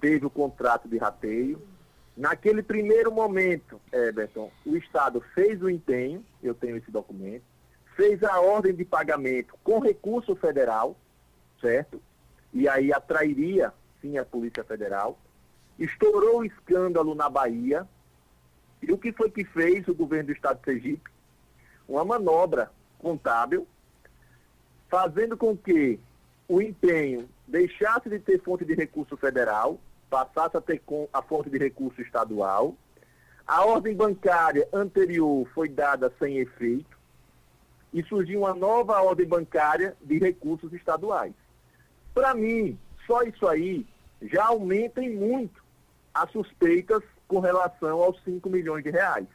teve 0.00 0.24
o 0.24 0.30
contrato 0.30 0.88
de 0.88 0.98
rateio, 0.98 1.60
Naquele 2.16 2.62
primeiro 2.62 3.12
momento, 3.12 3.78
Everton, 3.92 4.50
o 4.64 4.74
Estado 4.74 5.22
fez 5.34 5.60
o 5.60 5.68
empenho, 5.68 6.24
eu 6.42 6.54
tenho 6.54 6.78
esse 6.78 6.90
documento, 6.90 7.44
fez 7.94 8.22
a 8.22 8.40
ordem 8.40 8.74
de 8.74 8.86
pagamento 8.86 9.54
com 9.62 9.80
recurso 9.80 10.34
federal, 10.34 10.96
certo? 11.60 12.00
E 12.54 12.66
aí 12.66 12.90
atrairia, 12.90 13.70
sim, 14.00 14.16
a 14.16 14.24
Polícia 14.24 14.64
Federal. 14.64 15.18
Estourou 15.78 16.38
o 16.38 16.44
escândalo 16.44 17.14
na 17.14 17.28
Bahia. 17.28 17.86
E 18.80 18.90
o 18.90 18.96
que 18.96 19.12
foi 19.12 19.30
que 19.30 19.44
fez 19.44 19.86
o 19.86 19.94
governo 19.94 20.28
do 20.28 20.32
Estado 20.32 20.58
de 20.60 20.64
Sergipe? 20.64 21.10
Uma 21.86 22.02
manobra 22.02 22.70
contábil, 22.98 23.68
fazendo 24.88 25.36
com 25.36 25.56
que 25.56 25.98
o 26.48 26.60
empenho 26.62 27.28
deixasse 27.46 28.08
de 28.08 28.18
ter 28.18 28.40
fonte 28.42 28.64
de 28.64 28.74
recurso 28.74 29.16
federal 29.16 29.80
passasse 30.08 30.56
a 30.56 30.60
ter 30.60 30.82
a 31.12 31.22
fonte 31.22 31.50
de 31.50 31.58
recurso 31.58 32.00
estadual. 32.00 32.76
A 33.46 33.64
ordem 33.64 33.94
bancária 33.94 34.68
anterior 34.72 35.48
foi 35.54 35.68
dada 35.68 36.12
sem 36.18 36.38
efeito 36.38 36.96
e 37.92 38.02
surgiu 38.02 38.40
uma 38.40 38.54
nova 38.54 39.00
ordem 39.02 39.26
bancária 39.26 39.96
de 40.02 40.18
recursos 40.18 40.72
estaduais. 40.72 41.34
Para 42.12 42.34
mim, 42.34 42.78
só 43.06 43.22
isso 43.22 43.46
aí 43.46 43.86
já 44.22 44.46
aumenta 44.46 45.02
em 45.02 45.14
muito 45.14 45.62
as 46.12 46.30
suspeitas 46.30 47.02
com 47.28 47.40
relação 47.40 48.02
aos 48.02 48.22
5 48.24 48.48
milhões 48.48 48.82
de 48.82 48.90
reais. 48.90 49.26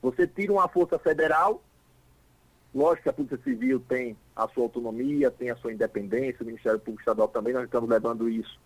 Você 0.00 0.26
tira 0.26 0.52
uma 0.52 0.68
força 0.68 0.98
federal, 0.98 1.62
lógico 2.74 3.02
que 3.02 3.08
a 3.08 3.12
Polícia 3.12 3.38
Civil 3.44 3.80
tem 3.80 4.16
a 4.34 4.48
sua 4.48 4.64
autonomia, 4.64 5.30
tem 5.30 5.50
a 5.50 5.56
sua 5.56 5.72
independência, 5.72 6.42
o 6.42 6.46
Ministério 6.46 6.78
Público 6.78 7.00
Estadual 7.00 7.28
também, 7.28 7.52
nós 7.52 7.64
estamos 7.64 7.88
levando 7.88 8.28
isso 8.28 8.58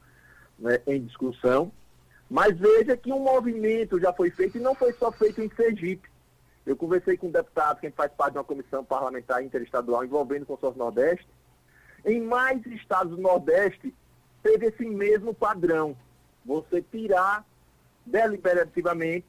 né, 0.58 0.80
em 0.86 1.02
discussão. 1.02 1.72
Mas 2.28 2.58
veja 2.58 2.96
que 2.96 3.12
um 3.12 3.20
movimento 3.20 4.00
já 4.00 4.12
foi 4.12 4.30
feito 4.30 4.58
e 4.58 4.60
não 4.60 4.75
foi 4.75 4.92
só 4.94 5.12
feito 5.12 5.40
em 5.40 5.48
Sergipe. 5.50 6.08
Eu 6.64 6.76
conversei 6.76 7.16
com 7.16 7.28
um 7.28 7.30
deputado 7.30 7.78
que 7.80 7.90
faz 7.90 8.12
parte 8.12 8.32
de 8.32 8.38
uma 8.38 8.44
comissão 8.44 8.84
parlamentar 8.84 9.42
interestadual 9.42 10.04
envolvendo 10.04 10.42
o 10.42 10.46
consórcio 10.46 10.78
Nordeste. 10.78 11.28
Em 12.04 12.20
mais 12.20 12.64
estados 12.66 13.14
do 13.14 13.22
Nordeste, 13.22 13.94
teve 14.42 14.66
esse 14.66 14.84
mesmo 14.84 15.32
padrão. 15.32 15.96
Você 16.44 16.82
tirar 16.82 17.44
deliberativamente, 18.04 19.26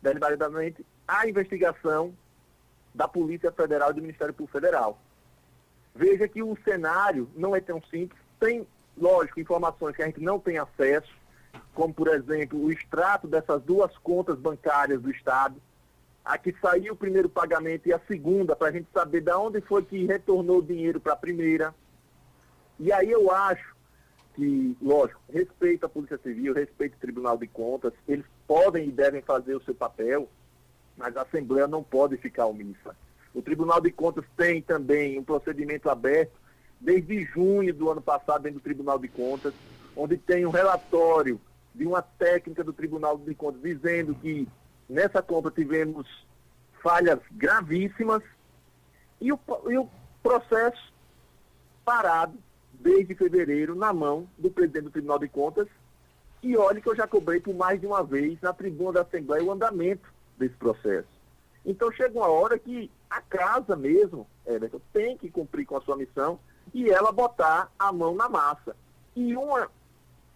deliberadamente 0.00 0.84
a 1.06 1.28
investigação 1.28 2.12
da 2.94 3.08
Polícia 3.08 3.50
Federal 3.52 3.90
e 3.90 3.94
do 3.94 4.02
Ministério 4.02 4.34
Público 4.34 4.58
Federal. 4.58 4.98
Veja 5.94 6.26
que 6.26 6.42
o 6.42 6.56
cenário 6.64 7.28
não 7.34 7.54
é 7.54 7.60
tão 7.60 7.82
simples. 7.90 8.20
Tem 8.40 8.66
lógico, 8.96 9.40
informações 9.40 9.96
que 9.96 10.02
a 10.02 10.06
gente 10.06 10.20
não 10.20 10.38
tem 10.38 10.58
acesso, 10.58 11.12
como, 11.74 11.92
por 11.92 12.08
exemplo, 12.08 12.62
o 12.62 12.70
extrato 12.70 13.26
dessas 13.26 13.62
duas 13.62 13.96
contas 13.98 14.38
bancárias 14.38 15.00
do 15.00 15.10
Estado, 15.10 15.56
a 16.24 16.38
que 16.38 16.54
saiu 16.60 16.94
o 16.94 16.96
primeiro 16.96 17.28
pagamento 17.28 17.88
e 17.88 17.92
a 17.92 18.00
segunda, 18.06 18.54
para 18.54 18.68
a 18.68 18.72
gente 18.72 18.88
saber 18.92 19.22
de 19.22 19.32
onde 19.32 19.60
foi 19.60 19.82
que 19.82 20.06
retornou 20.06 20.58
o 20.58 20.62
dinheiro 20.62 21.00
para 21.00 21.14
a 21.14 21.16
primeira. 21.16 21.74
E 22.78 22.92
aí 22.92 23.10
eu 23.10 23.30
acho 23.30 23.74
que, 24.34 24.76
lógico, 24.80 25.20
respeito 25.30 25.84
a 25.84 25.88
Polícia 25.88 26.18
Civil, 26.18 26.54
respeito 26.54 26.94
o 26.94 27.00
Tribunal 27.00 27.36
de 27.36 27.46
Contas, 27.46 27.92
eles 28.06 28.24
podem 28.46 28.88
e 28.88 28.92
devem 28.92 29.20
fazer 29.22 29.54
o 29.54 29.62
seu 29.62 29.74
papel, 29.74 30.28
mas 31.02 31.16
a 31.16 31.22
Assembleia 31.22 31.66
não 31.66 31.82
pode 31.82 32.16
ficar 32.16 32.46
omissa. 32.46 32.94
O 33.34 33.42
Tribunal 33.42 33.80
de 33.80 33.90
Contas 33.90 34.24
tem 34.36 34.62
também 34.62 35.18
um 35.18 35.24
procedimento 35.24 35.90
aberto 35.90 36.40
desde 36.80 37.24
junho 37.24 37.74
do 37.74 37.90
ano 37.90 38.00
passado 38.00 38.42
dentro 38.42 38.60
do 38.60 38.62
Tribunal 38.62 39.00
de 39.00 39.08
Contas, 39.08 39.52
onde 39.96 40.16
tem 40.16 40.46
um 40.46 40.50
relatório 40.50 41.40
de 41.74 41.84
uma 41.84 42.02
técnica 42.02 42.62
do 42.62 42.72
Tribunal 42.72 43.18
de 43.18 43.34
Contas 43.34 43.60
dizendo 43.60 44.14
que 44.14 44.46
nessa 44.88 45.20
compra 45.20 45.50
tivemos 45.50 46.06
falhas 46.80 47.18
gravíssimas 47.32 48.22
e 49.20 49.32
o, 49.32 49.40
e 49.68 49.78
o 49.78 49.88
processo 50.22 50.92
parado 51.84 52.38
desde 52.74 53.12
fevereiro 53.16 53.74
na 53.74 53.92
mão 53.92 54.28
do 54.38 54.50
presidente 54.50 54.84
do 54.84 54.90
Tribunal 54.90 55.18
de 55.18 55.28
Contas. 55.28 55.66
E 56.44 56.56
olha 56.56 56.80
que 56.80 56.88
eu 56.88 56.94
já 56.94 57.08
cobrei 57.08 57.40
por 57.40 57.54
mais 57.54 57.80
de 57.80 57.86
uma 57.86 58.04
vez 58.04 58.40
na 58.40 58.52
tribuna 58.52 58.92
da 58.92 59.00
Assembleia 59.02 59.42
o 59.42 59.50
andamento 59.50 60.12
desse 60.42 60.56
processo. 60.56 61.08
Então 61.64 61.90
chega 61.92 62.18
uma 62.18 62.28
hora 62.28 62.58
que 62.58 62.90
a 63.08 63.20
casa 63.20 63.76
mesmo, 63.76 64.26
Everton, 64.44 64.80
tem 64.92 65.16
que 65.16 65.30
cumprir 65.30 65.64
com 65.64 65.76
a 65.76 65.80
sua 65.80 65.96
missão 65.96 66.38
e 66.74 66.90
ela 66.90 67.12
botar 67.12 67.70
a 67.78 67.92
mão 67.92 68.14
na 68.14 68.28
massa. 68.28 68.76
E 69.14 69.36
uma 69.36 69.70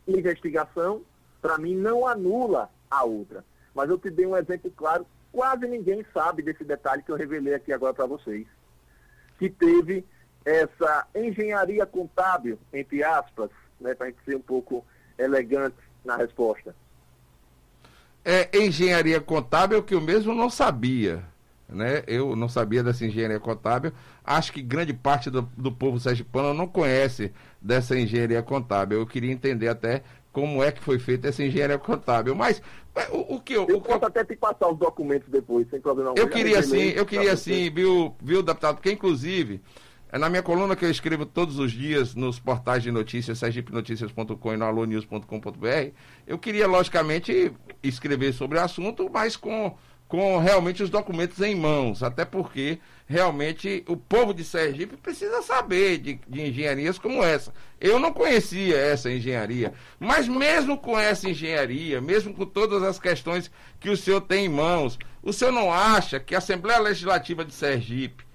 investigação, 0.07 1.03
para 1.43 1.59
mim, 1.59 1.75
não 1.75 2.07
anula 2.07 2.71
a 2.91 3.05
outra. 3.05 3.45
Mas 3.75 3.91
eu 3.91 3.99
te 3.99 4.11
dei 4.11 4.27
um 4.27 4.37
exemplo 4.37 4.71
claro, 4.71 5.07
quase 5.33 5.67
ninguém 5.67 6.05
sabe 6.15 6.43
desse 6.43 6.65
detalhe 6.65 7.03
que 7.03 7.11
eu 7.11 7.17
revelei 7.17 7.55
aqui 7.55 7.73
agora 7.73 7.93
para 7.93 8.07
vocês. 8.07 8.47
Que 9.39 9.51
teve 9.51 10.05
essa 10.45 11.07
engenharia 11.15 11.85
contábil, 11.85 12.59
entre 12.73 13.03
aspas, 13.03 13.51
né, 13.81 13.95
para 13.95 14.07
a 14.07 14.11
gente 14.11 14.25
ser 14.25 14.37
um 14.37 14.43
pouco 14.43 14.85
elegante 15.19 15.77
na 16.05 16.17
resposta. 16.17 16.75
É 18.29 18.51
engenharia 18.59 19.21
contábil 19.21 19.83
que 19.83 19.95
eu 19.95 20.01
mesmo 20.01 20.35
não 20.35 20.51
sabia 20.51 21.25
né? 21.69 22.03
Eu 22.07 22.37
não 22.37 22.49
sabia 22.49 22.83
dessa 22.83 23.05
engenharia 23.05 23.41
contábil. 23.41 23.93
Acho 24.25 24.53
que 24.53 24.63
grande 24.63 24.93
parte 24.93 25.31
do, 25.31 25.43
do 25.57 25.73
povo 25.73 25.99
sergipano 25.99 26.55
não 26.55 26.67
conhece 26.67 27.33
dessa 27.61 27.99
engenharia 27.99 28.43
contábil. 28.43 28.99
Eu 28.99 29.07
queria 29.07 29.33
entender 29.33 29.69
até 29.69 30.03
como 30.33 30.63
é 30.63 30.71
que 30.71 30.83
foi 30.83 30.99
feita 30.99 31.29
essa 31.29 31.43
engenharia 31.43 31.79
contábil. 31.79 32.35
Mas 32.35 32.63
o, 33.11 33.37
o 33.37 33.41
que 33.41 33.55
eu. 33.55 33.67
Eu 33.69 33.79
o 33.79 33.81
posso 33.81 34.05
até 34.05 34.25
te 34.25 34.37
passar 34.37 34.69
os 34.69 34.79
documentos 34.79 35.29
depois, 35.29 35.69
sem 35.69 35.81
problema. 35.81 36.15
Eu 36.17 36.29
queria 36.29 36.63
sim, 36.63 36.91
eu 36.91 37.07
queria 37.07 37.37
sim, 37.37 37.71
viu, 37.71 38.15
viu, 38.23 38.43
deputado? 38.43 38.77
Porque, 38.77 38.93
inclusive, 38.93 39.61
é 40.11 40.19
na 40.19 40.29
minha 40.29 40.43
coluna 40.43 40.77
que 40.77 40.85
eu 40.85 40.91
escrevo 40.91 41.27
todos 41.27 41.59
os 41.59 41.73
dias 41.73 42.15
nos 42.15 42.39
portais 42.39 42.83
de 42.83 42.91
notícias, 42.91 43.39
sergipenoticias.com 43.39 44.53
e 44.53 44.57
no 44.57 44.65
alonews.com.br, 44.65 45.91
eu 46.27 46.39
queria, 46.39 46.67
logicamente, 46.67 47.53
escrever 47.83 48.33
sobre 48.33 48.59
o 48.59 48.63
assunto, 48.63 49.11
mas 49.13 49.37
com 49.37 49.77
com 50.09 50.39
realmente 50.39 50.83
os 50.83 50.91
documentos 50.91 51.41
em 51.41 51.55
mãos, 51.55 52.03
até 52.03 52.25
porque 52.25 52.79
realmente 53.07 53.85
o 53.89 53.97
povo 53.97 54.33
de 54.33 54.45
Sergipe 54.45 54.97
precisa 54.97 55.43
saber 55.43 55.99
de, 55.99 56.21
de, 56.29 56.43
engenharias 56.43 56.99
como 56.99 57.25
essa. 57.25 57.53
Eu 57.81 57.99
não 57.99 58.13
conhecia 58.13 58.77
essa 58.77 59.11
engenharia, 59.11 59.73
mas 59.99 60.29
mesmo 60.29 60.79
com 60.79 60.99
essa 60.99 61.29
engenharia, 61.29 62.01
mesmo 62.01 62.35
com 62.35 62.47
todas 62.47 62.83
as 62.83 62.99
questões 62.99 63.51
que 63.81 63.91
o 63.91 63.97
senhor 63.97 64.21
tem 64.21 64.47
em 64.47 64.49
mãos, 64.49 64.99
o 65.23 65.33
senhor 65.33 65.53
não 65.53 65.73
acha 65.73 66.21
que 66.21 66.35
a 66.35 66.39
Assembleia 66.39 66.81
Legislativa 66.81 67.45
de 67.45 67.53
Sergipe, 67.53 68.26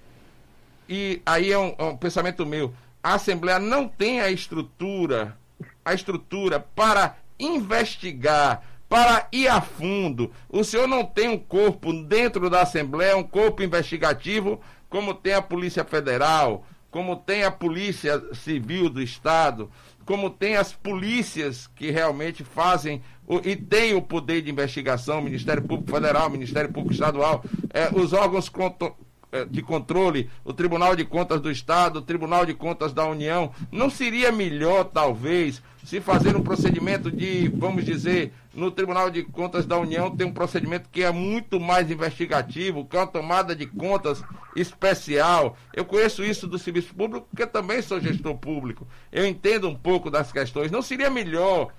e 0.92 1.22
aí 1.24 1.50
é 1.50 1.58
um, 1.58 1.74
é 1.78 1.84
um 1.84 1.96
pensamento 1.96 2.44
meu, 2.44 2.74
a 3.02 3.14
Assembleia 3.14 3.58
não 3.58 3.88
tem 3.88 4.20
a 4.20 4.30
estrutura, 4.30 5.38
a 5.82 5.94
estrutura 5.94 6.60
para 6.60 7.16
investigar 7.40 8.62
para 8.90 9.26
ir 9.32 9.48
a 9.48 9.62
fundo. 9.62 10.30
O 10.50 10.62
senhor 10.62 10.86
não 10.86 11.02
tem 11.02 11.30
um 11.30 11.38
corpo 11.38 11.94
dentro 11.94 12.50
da 12.50 12.60
Assembleia, 12.60 13.16
um 13.16 13.22
corpo 13.22 13.62
investigativo, 13.62 14.60
como 14.90 15.14
tem 15.14 15.32
a 15.32 15.40
Polícia 15.40 15.82
Federal, 15.82 16.66
como 16.90 17.16
tem 17.16 17.42
a 17.42 17.50
Polícia 17.50 18.22
Civil 18.34 18.90
do 18.90 19.00
Estado, 19.00 19.70
como 20.04 20.28
tem 20.28 20.56
as 20.56 20.74
polícias 20.74 21.66
que 21.68 21.90
realmente 21.90 22.44
fazem 22.44 23.00
e 23.42 23.56
têm 23.56 23.94
o 23.94 24.02
poder 24.02 24.42
de 24.42 24.50
investigação, 24.50 25.22
Ministério 25.22 25.62
Público 25.62 25.90
Federal, 25.90 26.28
Ministério 26.28 26.70
Público 26.70 26.92
Estadual, 26.92 27.42
é, 27.72 27.88
os 27.98 28.12
órgãos 28.12 28.50
de 29.50 29.62
Controle, 29.62 30.28
o 30.44 30.52
Tribunal 30.52 30.94
de 30.94 31.04
Contas 31.04 31.40
do 31.40 31.50
Estado, 31.50 31.98
o 31.98 32.02
Tribunal 32.02 32.44
de 32.44 32.54
Contas 32.54 32.92
da 32.92 33.06
União, 33.06 33.50
não 33.70 33.88
seria 33.88 34.30
melhor, 34.30 34.84
talvez, 34.84 35.62
se 35.84 36.00
fazer 36.00 36.36
um 36.36 36.42
procedimento 36.42 37.10
de, 37.10 37.48
vamos 37.48 37.84
dizer, 37.84 38.32
no 38.54 38.70
Tribunal 38.70 39.10
de 39.10 39.22
Contas 39.22 39.66
da 39.66 39.78
União 39.78 40.14
tem 40.14 40.26
um 40.26 40.32
procedimento 40.32 40.88
que 40.90 41.02
é 41.02 41.10
muito 41.10 41.58
mais 41.58 41.90
investigativo, 41.90 42.84
que 42.84 42.96
é 42.96 43.00
uma 43.00 43.06
tomada 43.06 43.56
de 43.56 43.66
contas 43.66 44.22
especial. 44.54 45.56
Eu 45.72 45.84
conheço 45.84 46.22
isso 46.22 46.46
do 46.46 46.58
serviço 46.58 46.94
público 46.94 47.26
porque 47.30 47.46
também 47.46 47.80
sou 47.80 48.00
gestor 48.00 48.36
público. 48.36 48.86
Eu 49.10 49.26
entendo 49.26 49.68
um 49.68 49.74
pouco 49.74 50.10
das 50.10 50.30
questões. 50.30 50.70
Não 50.70 50.82
seria 50.82 51.10
melhor 51.10 51.72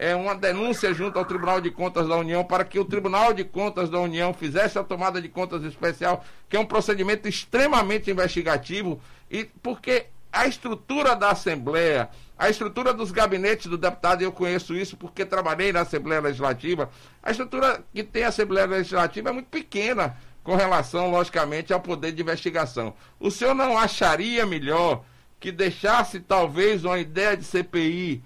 é, 0.00 0.16
uma 0.16 0.34
denúncia 0.34 0.94
junto 0.94 1.18
ao 1.18 1.26
Tribunal 1.26 1.60
de 1.60 1.70
Contas 1.70 2.08
da 2.08 2.16
União 2.16 2.42
para 2.42 2.64
que 2.64 2.80
o 2.80 2.86
Tribunal 2.86 3.34
de 3.34 3.44
Contas 3.44 3.90
da 3.90 4.00
União 4.00 4.32
fizesse 4.32 4.78
a 4.78 4.82
tomada 4.82 5.20
de 5.20 5.28
contas 5.28 5.62
especial, 5.62 6.24
que 6.48 6.56
é 6.56 6.60
um 6.60 6.64
procedimento 6.64 7.28
extremamente 7.28 8.10
investigativo, 8.10 8.98
e 9.30 9.44
porque 9.62 10.06
a 10.32 10.46
estrutura 10.46 11.14
da 11.14 11.32
Assembleia, 11.32 12.08
a 12.38 12.48
estrutura 12.48 12.94
dos 12.94 13.12
gabinetes 13.12 13.66
do 13.66 13.76
deputado, 13.76 14.22
eu 14.22 14.32
conheço 14.32 14.74
isso 14.74 14.96
porque 14.96 15.22
trabalhei 15.22 15.70
na 15.70 15.82
Assembleia 15.82 16.22
Legislativa, 16.22 16.88
a 17.22 17.30
estrutura 17.30 17.84
que 17.92 18.02
tem 18.02 18.24
a 18.24 18.28
Assembleia 18.28 18.66
Legislativa 18.66 19.28
é 19.28 19.32
muito 19.32 19.50
pequena 19.50 20.16
com 20.42 20.56
relação, 20.56 21.10
logicamente, 21.10 21.74
ao 21.74 21.80
poder 21.80 22.12
de 22.12 22.22
investigação. 22.22 22.94
O 23.20 23.30
senhor 23.30 23.54
não 23.54 23.76
acharia 23.76 24.46
melhor 24.46 25.04
que 25.38 25.52
deixasse 25.52 26.20
talvez 26.20 26.86
uma 26.86 26.98
ideia 26.98 27.36
de 27.36 27.44
CPI 27.44 28.22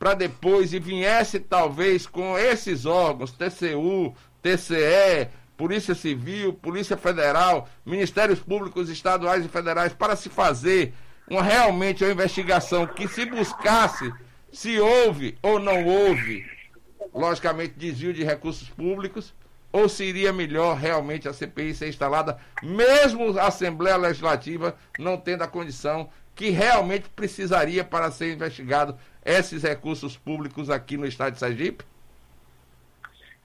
para 0.00 0.14
depois 0.14 0.72
e 0.72 0.78
viesse 0.78 1.38
talvez 1.38 2.06
com 2.06 2.38
esses 2.38 2.86
órgãos, 2.86 3.32
TCU, 3.32 4.14
TCE, 4.40 5.28
Polícia 5.58 5.94
Civil, 5.94 6.54
Polícia 6.54 6.96
Federal, 6.96 7.68
Ministérios 7.84 8.40
Públicos 8.40 8.88
Estaduais 8.88 9.44
e 9.44 9.48
Federais, 9.48 9.92
para 9.92 10.16
se 10.16 10.30
fazer 10.30 10.94
uma, 11.28 11.42
realmente 11.42 12.02
uma 12.02 12.12
investigação 12.12 12.86
que 12.86 13.06
se 13.06 13.26
buscasse 13.26 14.10
se 14.50 14.80
houve 14.80 15.36
ou 15.42 15.58
não 15.58 15.84
houve, 15.84 16.46
logicamente, 17.12 17.74
desvio 17.76 18.14
de 18.14 18.24
recursos 18.24 18.70
públicos, 18.70 19.34
ou 19.70 19.86
seria 19.86 20.32
melhor 20.32 20.78
realmente 20.78 21.28
a 21.28 21.32
CPI 21.34 21.74
ser 21.74 21.88
instalada, 21.90 22.38
mesmo 22.62 23.38
a 23.38 23.48
Assembleia 23.48 23.98
Legislativa 23.98 24.74
não 24.98 25.18
tendo 25.18 25.42
a 25.42 25.46
condição 25.46 26.08
que 26.34 26.48
realmente 26.48 27.06
precisaria 27.10 27.84
para 27.84 28.10
ser 28.10 28.32
investigado 28.32 28.96
esses 29.24 29.62
recursos 29.62 30.16
públicos 30.16 30.70
aqui 30.70 30.96
no 30.96 31.06
estado 31.06 31.34
de 31.34 31.38
Sergipe? 31.38 31.84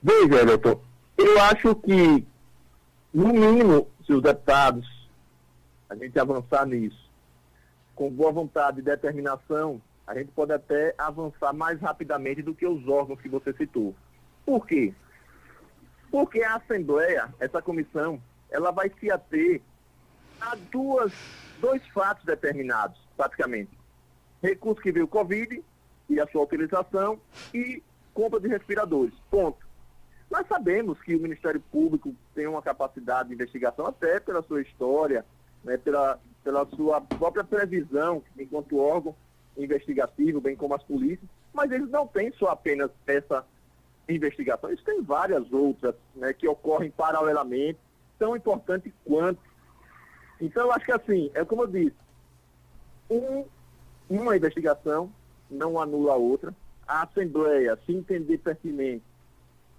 Veja, 0.02 0.42
Everton, 0.42 0.80
eu 1.16 1.40
acho 1.42 1.74
que, 1.76 2.26
no 3.12 3.28
mínimo, 3.28 3.88
se 4.04 4.12
os 4.12 4.22
deputados, 4.22 4.86
a 5.88 5.94
gente 5.94 6.18
avançar 6.18 6.66
nisso, 6.66 7.10
com 7.94 8.10
boa 8.10 8.32
vontade 8.32 8.80
e 8.80 8.82
determinação, 8.82 9.80
a 10.06 10.14
gente 10.14 10.30
pode 10.32 10.52
até 10.52 10.94
avançar 10.96 11.52
mais 11.52 11.80
rapidamente 11.80 12.42
do 12.42 12.54
que 12.54 12.66
os 12.66 12.86
órgãos 12.86 13.20
que 13.20 13.28
você 13.28 13.52
citou. 13.52 13.94
Por 14.44 14.66
quê? 14.66 14.94
Porque 16.10 16.42
a 16.42 16.56
Assembleia, 16.56 17.34
essa 17.40 17.60
comissão, 17.60 18.22
ela 18.50 18.70
vai 18.70 18.92
se 19.00 19.10
ater 19.10 19.60
a 20.40 20.54
duas, 20.70 21.12
dois 21.60 21.84
fatos 21.88 22.24
determinados, 22.24 22.98
praticamente 23.16 23.70
recurso 24.42 24.80
que 24.80 24.92
veio 24.92 25.08
Covid 25.08 25.62
e 26.08 26.20
a 26.20 26.26
sua 26.28 26.42
utilização 26.42 27.18
e 27.52 27.82
compra 28.14 28.40
de 28.40 28.48
respiradores. 28.48 29.14
Ponto. 29.30 29.66
Nós 30.30 30.46
sabemos 30.48 31.00
que 31.02 31.14
o 31.14 31.20
Ministério 31.20 31.60
Público 31.70 32.14
tem 32.34 32.46
uma 32.46 32.62
capacidade 32.62 33.28
de 33.28 33.34
investigação, 33.34 33.86
até 33.86 34.18
pela 34.18 34.42
sua 34.42 34.60
história, 34.60 35.24
né, 35.62 35.76
pela, 35.76 36.18
pela 36.42 36.66
sua 36.66 37.00
própria 37.00 37.44
previsão 37.44 38.22
enquanto 38.38 38.78
órgão 38.78 39.14
investigativo, 39.56 40.40
bem 40.40 40.56
como 40.56 40.74
as 40.74 40.82
polícias, 40.82 41.28
mas 41.52 41.70
eles 41.70 41.88
não 41.90 42.06
têm 42.06 42.32
só 42.32 42.48
apenas 42.48 42.90
essa 43.06 43.44
investigação, 44.08 44.70
eles 44.70 44.82
têm 44.84 45.02
várias 45.02 45.50
outras 45.52 45.94
né, 46.14 46.32
que 46.32 46.46
ocorrem 46.46 46.90
paralelamente, 46.90 47.78
tão 48.18 48.36
importantes 48.36 48.92
quanto. 49.04 49.40
Então, 50.40 50.66
eu 50.66 50.72
acho 50.72 50.84
que 50.84 50.92
assim, 50.92 51.30
é 51.34 51.44
como 51.44 51.62
eu 51.62 51.66
disse, 51.66 51.96
um 53.10 53.44
uma 54.08 54.36
investigação 54.36 55.10
não 55.50 55.80
anula 55.80 56.12
a 56.12 56.16
outra. 56.16 56.54
A 56.86 57.02
Assembleia, 57.02 57.78
se 57.84 57.92
entender 57.92 58.38
pertinente, 58.38 59.04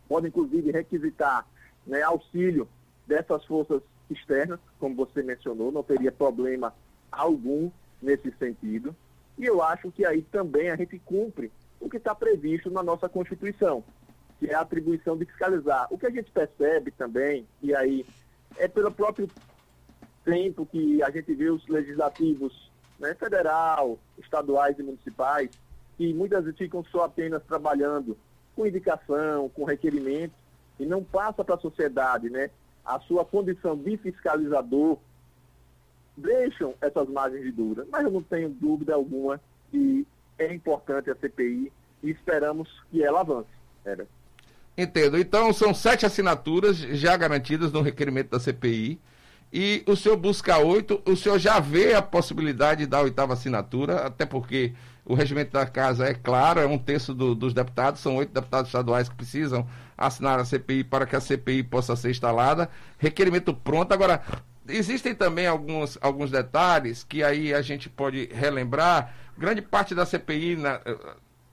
pode 0.07 0.27
inclusive 0.27 0.71
requisitar 0.71 1.45
né, 1.85 2.01
auxílio 2.01 2.67
dessas 3.05 3.45
forças 3.45 3.81
externas, 4.09 4.59
como 4.79 4.95
você 4.95 5.23
mencionou, 5.23 5.71
não 5.71 5.83
teria 5.83 6.11
problema 6.11 6.73
algum 7.11 7.71
nesse 8.01 8.31
sentido. 8.31 8.95
E 9.37 9.45
eu 9.45 9.61
acho 9.61 9.91
que 9.91 10.05
aí 10.05 10.21
também 10.23 10.69
a 10.69 10.75
gente 10.75 10.99
cumpre 10.99 11.51
o 11.79 11.89
que 11.89 11.97
está 11.97 12.13
previsto 12.13 12.69
na 12.69 12.83
nossa 12.83 13.07
Constituição, 13.07 13.83
que 14.39 14.47
é 14.47 14.55
a 14.55 14.61
atribuição 14.61 15.17
de 15.17 15.25
fiscalizar. 15.25 15.87
O 15.91 15.97
que 15.97 16.07
a 16.07 16.11
gente 16.11 16.31
percebe 16.31 16.91
também, 16.91 17.45
e 17.61 17.73
aí 17.73 18.05
é 18.57 18.67
pelo 18.67 18.91
próprio 18.91 19.29
tempo 20.25 20.65
que 20.65 21.01
a 21.03 21.09
gente 21.09 21.33
vê 21.33 21.49
os 21.49 21.65
legislativos 21.67 22.71
né, 22.99 23.13
federal, 23.13 23.97
estaduais 24.27 24.77
e 24.77 24.83
municipais, 24.83 25.49
que 25.97 26.13
muitas 26.13 26.43
vezes 26.43 26.57
ficam 26.57 26.83
só 26.91 27.05
apenas 27.05 27.41
trabalhando 27.43 28.17
com 28.55 28.67
indicação, 28.67 29.49
com 29.49 29.63
requerimento, 29.63 30.33
e 30.79 30.85
não 30.85 31.03
passa 31.03 31.43
para 31.43 31.55
a 31.55 31.59
sociedade 31.59 32.29
né, 32.29 32.49
a 32.85 32.99
sua 32.99 33.25
condição 33.25 33.75
de 33.75 33.97
fiscalizador, 33.97 34.97
deixam 36.15 36.73
essas 36.81 37.07
margens 37.09 37.43
de 37.43 37.51
dúvida. 37.51 37.85
Mas 37.91 38.03
eu 38.03 38.11
não 38.11 38.21
tenho 38.21 38.49
dúvida 38.49 38.93
alguma 38.93 39.41
que 39.71 40.05
é 40.37 40.53
importante 40.53 41.09
a 41.09 41.15
CPI 41.15 41.71
e 42.03 42.09
esperamos 42.09 42.69
que 42.91 43.03
ela 43.03 43.21
avance. 43.21 43.49
Era. 43.83 44.07
Entendo. 44.77 45.17
Então, 45.17 45.51
são 45.51 45.73
sete 45.73 46.05
assinaturas 46.05 46.77
já 46.77 47.17
garantidas 47.17 47.71
no 47.71 47.81
requerimento 47.81 48.29
da 48.29 48.39
CPI 48.39 48.99
e 49.51 49.83
o 49.87 49.95
senhor 49.95 50.17
busca 50.17 50.57
oito, 50.57 51.01
o 51.05 51.15
senhor 51.15 51.39
já 51.39 51.59
vê 51.59 51.93
a 51.93 52.01
possibilidade 52.01 52.85
da 52.85 53.01
oitava 53.01 53.33
assinatura, 53.33 54.05
até 54.05 54.25
porque 54.25 54.73
o 55.05 55.13
regimento 55.13 55.51
da 55.53 55.65
casa 55.65 56.05
é 56.05 56.13
claro, 56.13 56.59
é 56.59 56.67
um 56.67 56.77
terço 56.77 57.13
do, 57.13 57.33
dos 57.33 57.53
deputados, 57.53 58.01
são 58.01 58.17
oito 58.17 58.33
deputados 58.33 58.67
estaduais 58.67 59.07
que 59.07 59.15
precisam 59.15 59.65
assinar 59.97 60.37
a 60.37 60.45
CPI 60.45 60.83
para 60.83 61.05
que 61.05 61.15
a 61.15 61.21
CPI 61.21 61.63
possa 61.63 61.95
ser 61.95 62.11
instalada. 62.11 62.69
Requerimento 62.97 63.53
pronto. 63.53 63.93
Agora, 63.93 64.21
existem 64.67 65.15
também 65.15 65.47
alguns, 65.47 65.97
alguns 66.01 66.29
detalhes 66.29 67.03
que 67.03 67.23
aí 67.23 67.53
a 67.53 67.61
gente 67.61 67.89
pode 67.89 68.29
relembrar. 68.33 69.13
Grande 69.37 69.61
parte 69.61 69.95
da 69.95 70.05
CPI, 70.05 70.57
na, 70.57 70.81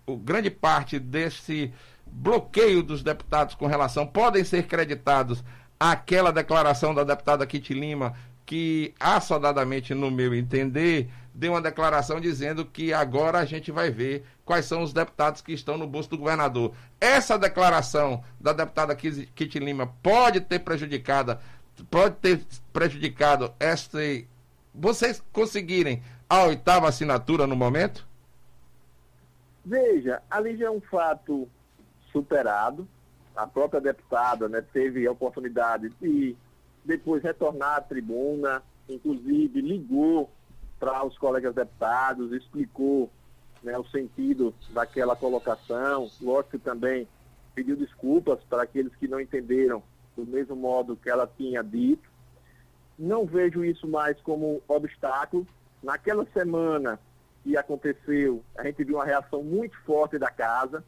o, 0.05 0.17
grande 0.17 0.51
parte 0.51 0.99
desse 0.99 1.73
bloqueio 2.07 2.83
dos 2.83 3.03
deputados 3.03 3.55
com 3.55 3.67
relação 3.67 4.07
podem 4.07 4.45
ser 4.45 4.67
creditados 4.67 5.43
aquela 5.79 6.33
declaração 6.33 6.95
da 6.95 7.05
deputada 7.05 7.47
Kitty 7.47 7.75
Lima, 7.75 8.15
que 8.47 8.95
assodadamente, 9.01 9.95
no 9.95 10.11
meu 10.11 10.35
entender, 10.35 11.11
deu 11.35 11.53
uma 11.53 11.61
declaração 11.61 12.21
dizendo 12.21 12.65
que 12.65 12.93
agora 12.93 13.39
a 13.39 13.45
gente 13.45 13.73
vai 13.73 13.91
ver 13.91 14.25
quais 14.45 14.67
são 14.67 14.83
os 14.83 14.93
deputados 14.93 15.41
que 15.41 15.53
estão 15.53 15.77
no 15.77 15.87
bolso 15.87 16.11
do 16.11 16.19
governador. 16.19 16.73
Essa 17.01 17.39
declaração 17.39 18.23
da 18.41 18.53
deputada 18.53 18.95
Kitty 18.95 19.59
Lima 19.59 19.93
pode 20.03 20.41
ter 20.41 20.61
prejudicado, 20.61 21.39
pode 21.91 22.17
ter 22.17 22.41
prejudicado 22.73 23.53
esta. 23.59 23.99
Vocês 24.75 25.23
conseguirem 25.33 26.03
a 26.29 26.45
oitava 26.45 26.89
assinatura 26.89 27.47
no 27.47 27.57
momento? 27.57 28.07
Veja, 29.65 30.23
ali 30.31 30.57
já 30.57 30.67
é 30.67 30.71
um 30.71 30.81
fato 30.81 31.49
superado 32.13 32.87
a 33.37 33.47
própria 33.47 33.81
deputada 33.81 34.49
né, 34.49 34.63
teve 34.73 35.07
a 35.07 35.13
oportunidade 35.13 35.91
de 36.01 36.37
depois 36.85 37.23
retornar 37.23 37.77
à 37.77 37.81
tribuna, 37.81 38.63
inclusive 38.89 39.61
ligou 39.61 40.31
para 40.79 41.05
os 41.05 41.17
colegas 41.17 41.55
deputados, 41.55 42.33
explicou 42.33 43.11
né, 43.63 43.77
o 43.79 43.85
sentido 43.85 44.55
daquela 44.71 45.17
colocação, 45.17 46.11
lógico 46.21 46.59
que 46.59 46.59
também 46.59 47.09
pediu 47.55 47.77
desculpas 47.77 48.39
para 48.45 48.63
aqueles 48.63 48.95
que 48.97 49.09
não 49.09 49.21
entenderam 49.21 49.83
do 50.17 50.27
mesmo 50.27 50.55
modo 50.55 50.97
que 50.97 51.09
ela 51.09 51.27
tinha 51.27 51.63
dito. 51.63 52.09
Não 52.99 53.25
vejo 53.25 53.65
isso 53.65 53.89
mais 53.89 54.21
como 54.21 54.63
obstáculo. 54.69 55.47
Naquela 55.83 56.27
semana 56.33 57.01
que 57.43 57.57
aconteceu, 57.57 58.43
a 58.57 58.63
gente 58.65 58.85
viu 58.85 58.97
uma 58.97 59.05
reação 59.05 59.43
muito 59.43 59.77
forte 59.83 60.19
da 60.19 60.31
casa, 60.31 60.85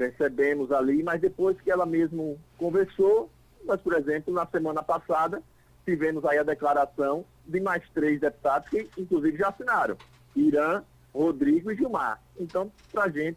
percebemos 0.00 0.72
ali, 0.72 1.02
mas 1.02 1.20
depois 1.20 1.60
que 1.60 1.70
ela 1.70 1.84
mesmo 1.84 2.40
conversou, 2.56 3.30
nós, 3.66 3.78
por 3.82 3.92
exemplo, 3.92 4.32
na 4.32 4.46
semana 4.46 4.82
passada, 4.82 5.42
tivemos 5.84 6.24
aí 6.24 6.38
a 6.38 6.42
declaração 6.42 7.22
de 7.46 7.60
mais 7.60 7.82
três 7.92 8.18
deputados 8.18 8.70
que, 8.70 8.88
inclusive, 8.96 9.36
já 9.36 9.48
assinaram: 9.48 9.98
Irã, 10.34 10.82
Rodrigo 11.14 11.70
e 11.70 11.76
Gilmar. 11.76 12.18
Então, 12.38 12.72
para 12.90 13.04
a 13.04 13.08
gente, 13.10 13.36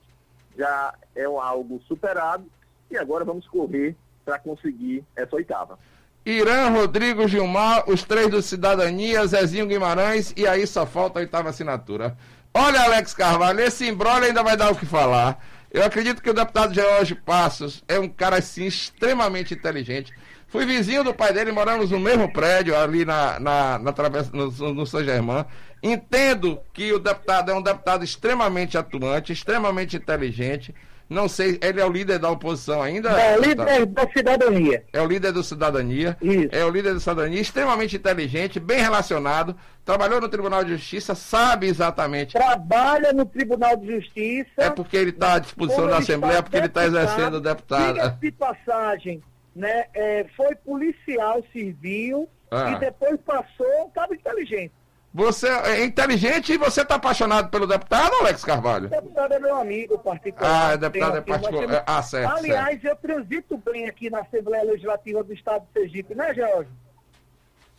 já 0.57 0.93
é 1.13 1.25
algo 1.25 1.81
superado 1.85 2.45
e 2.89 2.97
agora 2.97 3.25
vamos 3.25 3.45
correr 3.45 3.93
para 4.23 4.39
conseguir 4.39 5.03
essa 5.17 5.35
oitava. 5.35 5.77
Irã, 6.25 6.69
Rodrigo, 6.69 7.27
Gilmar, 7.27 7.89
os 7.89 8.03
três 8.03 8.29
do 8.29 8.41
Cidadania, 8.41 9.27
Zezinho 9.27 9.67
Guimarães 9.67 10.33
e 10.37 10.47
aí 10.47 10.65
só 10.65 10.85
falta 10.85 11.19
a 11.19 11.23
oitava 11.23 11.49
assinatura. 11.49 12.15
Olha, 12.53 12.83
Alex 12.83 13.13
Carvalho, 13.13 13.59
esse 13.59 13.85
embrolho 13.85 14.23
ainda 14.23 14.41
vai 14.41 14.55
dar 14.55 14.71
o 14.71 14.75
que 14.77 14.85
falar. 14.85 15.43
Eu 15.73 15.83
acredito 15.83 16.21
que 16.21 16.29
o 16.29 16.33
deputado 16.35 16.71
George 16.71 17.15
Passos 17.15 17.83
é 17.87 17.99
um 17.99 18.07
cara 18.07 18.37
assim 18.37 18.65
extremamente 18.65 19.55
inteligente. 19.55 20.13
Fui 20.47 20.67
vizinho 20.67 21.03
do 21.03 21.15
pai 21.15 21.33
dele, 21.33 21.51
moramos 21.51 21.89
no 21.89 21.99
mesmo 21.99 22.31
prédio, 22.31 22.77
ali 22.77 23.03
na, 23.03 23.39
na, 23.39 23.79
na 23.79 23.91
travessa, 23.91 24.29
no, 24.31 24.51
no 24.51 24.85
São 24.85 25.03
Germán. 25.03 25.47
Entendo 25.81 26.59
que 26.71 26.93
o 26.93 26.99
deputado 26.99 27.49
é 27.49 27.55
um 27.55 27.61
deputado 27.61 28.03
extremamente 28.03 28.77
atuante, 28.77 29.33
extremamente 29.33 29.97
inteligente. 29.97 30.75
Não 31.13 31.29
sei, 31.29 31.59
ele 31.61 31.79
é 31.79 31.85
o 31.85 31.89
líder 31.91 32.19
da 32.19 32.29
oposição 32.29 32.81
ainda? 32.81 33.09
É 33.11 33.37
o 33.37 33.41
líder 33.41 33.85
da 33.85 34.09
cidadania. 34.11 34.83
É 34.91 35.01
o 35.01 35.05
líder 35.05 35.31
do 35.31 35.43
cidadania. 35.43 36.17
Isso. 36.21 36.49
É 36.51 36.65
o 36.65 36.69
líder 36.69 36.93
da 36.95 36.99
cidadania, 36.99 37.39
extremamente 37.39 37.95
inteligente, 37.95 38.59
bem 38.59 38.79
relacionado, 38.81 39.55
trabalhou 39.85 40.19
no 40.19 40.27
Tribunal 40.27 40.63
de 40.63 40.71
Justiça, 40.75 41.13
sabe 41.15 41.67
exatamente. 41.67 42.33
Trabalha 42.33 43.13
no 43.13 43.25
Tribunal 43.25 43.77
de 43.77 43.87
Justiça. 43.95 44.49
É 44.57 44.69
porque 44.69 44.97
ele 44.97 45.11
está 45.11 45.35
à 45.35 45.39
disposição 45.39 45.87
da 45.87 45.97
Assembleia, 45.97 46.41
porque 46.41 46.57
ele 46.57 46.65
está 46.65 46.85
exercendo 46.85 47.39
deputado. 47.39 47.93
Diga 47.93 48.17
de 48.19 48.31
passagem, 48.31 49.21
né? 49.55 49.85
É, 49.93 50.25
foi 50.35 50.55
policial, 50.55 51.43
serviu 51.53 52.27
Ah. 52.51 52.71
e 52.71 52.79
depois 52.79 53.19
passou, 53.25 53.87
estava 53.87 54.13
inteligente. 54.13 54.73
Você 55.13 55.47
é 55.47 55.85
inteligente 55.85 56.53
e 56.53 56.57
você 56.57 56.81
está 56.81 56.95
apaixonado 56.95 57.51
pelo 57.51 57.67
deputado, 57.67 58.15
Alex 58.15 58.43
Carvalho? 58.43 58.87
O 58.87 58.89
deputado 58.89 59.31
é 59.33 59.39
meu 59.39 59.55
amigo 59.55 59.99
particular. 59.99 60.71
Ah, 60.71 60.75
deputado 60.75 61.17
é 61.17 61.21
particular. 61.21 61.83
Ah, 61.85 62.01
certo, 62.01 62.37
Aliás, 62.37 62.83
eu 62.83 62.95
transito 62.95 63.55
bem 63.59 63.87
aqui 63.87 64.09
na 64.09 64.21
Assembleia 64.21 64.63
Legislativa 64.63 65.23
do 65.23 65.31
Estado 65.31 65.67
de 65.67 65.81
Sergipe, 65.81 66.15
né, 66.15 66.33
George? 66.33 66.69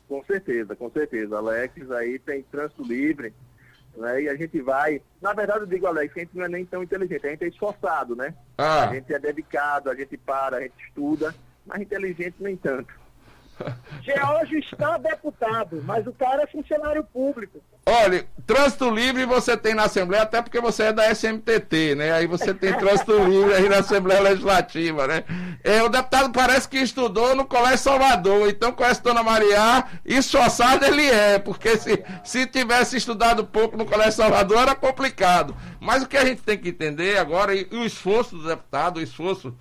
Com 0.09 0.23
certeza, 0.23 0.77
com 0.77 0.89
certeza. 0.91 1.37
Alex 1.37 1.91
aí 1.91 2.21
tem 2.21 2.45
trânsito 2.45 2.85
livre, 2.85 3.35
né? 3.97 4.23
E 4.23 4.29
a 4.29 4.37
gente 4.37 4.61
vai. 4.61 5.03
Na 5.21 5.33
verdade, 5.33 5.61
eu 5.61 5.67
digo, 5.67 5.89
Alex, 5.89 6.15
que 6.15 6.21
a 6.21 6.23
gente 6.23 6.37
não 6.37 6.45
é 6.45 6.49
nem 6.49 6.65
tão 6.65 6.85
inteligente, 6.85 7.27
a 7.27 7.31
gente 7.31 7.45
é 7.45 7.49
esforçado, 7.49 8.15
né? 8.15 8.33
Ah. 8.57 8.91
A 8.91 8.95
gente 8.95 9.13
é 9.13 9.19
dedicado, 9.19 9.91
a 9.91 9.95
gente 9.97 10.17
para, 10.17 10.59
a 10.59 10.61
gente 10.61 10.75
estuda, 10.87 11.35
mas 11.67 11.81
inteligente 11.81 12.37
nem 12.39 12.57
tanto. 12.57 12.95
George 14.03 14.59
está 14.59 14.99
deputado, 14.99 15.83
mas 15.85 16.07
o 16.07 16.13
cara 16.13 16.43
é 16.43 16.47
funcionário 16.47 17.05
público. 17.05 17.61
Olha, 17.87 18.27
trânsito 18.47 18.91
livre 18.91 19.27
você 19.27 19.57
tem 19.57 19.75
na 19.75 19.85
Assembleia, 19.85 20.23
até 20.23 20.41
porque 20.41 20.61
você 20.61 20.85
é 20.85 20.93
da 20.93 21.11
SMTT, 21.11 21.95
né? 21.95 22.13
Aí 22.13 22.27
você 22.27 22.55
tem 22.55 22.73
trânsito 22.73 23.13
livre 23.25 23.55
aí 23.55 23.69
na 23.69 23.79
Assembleia 23.79 24.21
Legislativa, 24.21 25.07
né? 25.07 25.25
É, 25.63 25.83
o 25.83 25.89
deputado 25.89 26.31
parece 26.33 26.69
que 26.69 26.79
estudou 26.79 27.35
no 27.35 27.45
Colégio 27.45 27.79
Salvador, 27.79 28.49
então 28.49 28.73
conhece 28.73 29.03
Dona 29.03 29.23
Maria, 29.23 29.85
esforçado 30.05 30.85
ele 30.85 31.07
é, 31.07 31.39
porque 31.39 31.77
se, 31.77 32.03
se 32.25 32.47
tivesse 32.47 32.97
estudado 32.97 33.45
pouco 33.45 33.77
no 33.77 33.85
Colégio 33.85 34.13
Salvador 34.13 34.59
era 34.59 34.75
complicado. 34.75 35.55
Mas 35.79 36.03
o 36.03 36.09
que 36.09 36.17
a 36.17 36.25
gente 36.25 36.43
tem 36.43 36.57
que 36.57 36.71
entender 36.71 37.19
agora, 37.19 37.55
e, 37.55 37.69
e 37.71 37.77
o 37.77 37.85
esforço 37.85 38.37
do 38.37 38.47
deputado, 38.47 38.97
o 38.97 39.03
esforço 39.03 39.55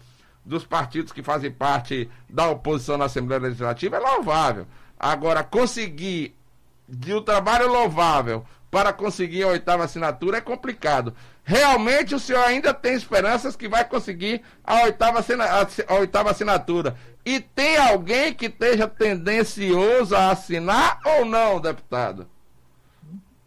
dos 0.46 0.66
partidos 0.66 1.12
que 1.12 1.24
fazem 1.24 1.52
parte 1.52 2.10
da 2.30 2.50
oposição 2.50 2.98
na 2.98 3.06
Assembleia 3.06 3.42
Legislativa 3.42 3.98
é 3.98 4.00
louvável. 4.00 4.68
Agora, 5.00 5.44
conseguir 5.44 6.36
de 6.88 7.14
um 7.14 7.22
trabalho 7.22 7.68
louvável 7.68 8.46
para 8.70 8.92
conseguir 8.92 9.44
a 9.44 9.50
oitava 9.50 9.84
assinatura 9.84 10.38
é 10.38 10.42
complicado. 10.42 11.14
Realmente 11.44 12.16
o 12.16 12.20
senhor 12.20 12.44
ainda 12.44 12.74
tem 12.74 12.96
esperanças 12.96 13.56
que 13.56 13.68
vai 13.68 13.86
conseguir 13.86 14.42
a 14.64 14.84
oitava, 14.84 15.24
a 15.88 15.94
oitava 15.96 16.32
assinatura. 16.32 16.96
E 17.26 17.40
tem 17.40 17.78
alguém 17.78 18.34
que 18.34 18.48
esteja 18.48 18.88
tendencioso 18.88 20.16
a 20.16 20.32
assinar 20.32 21.00
ou 21.06 21.26
não, 21.26 21.60
deputado? 21.60 22.28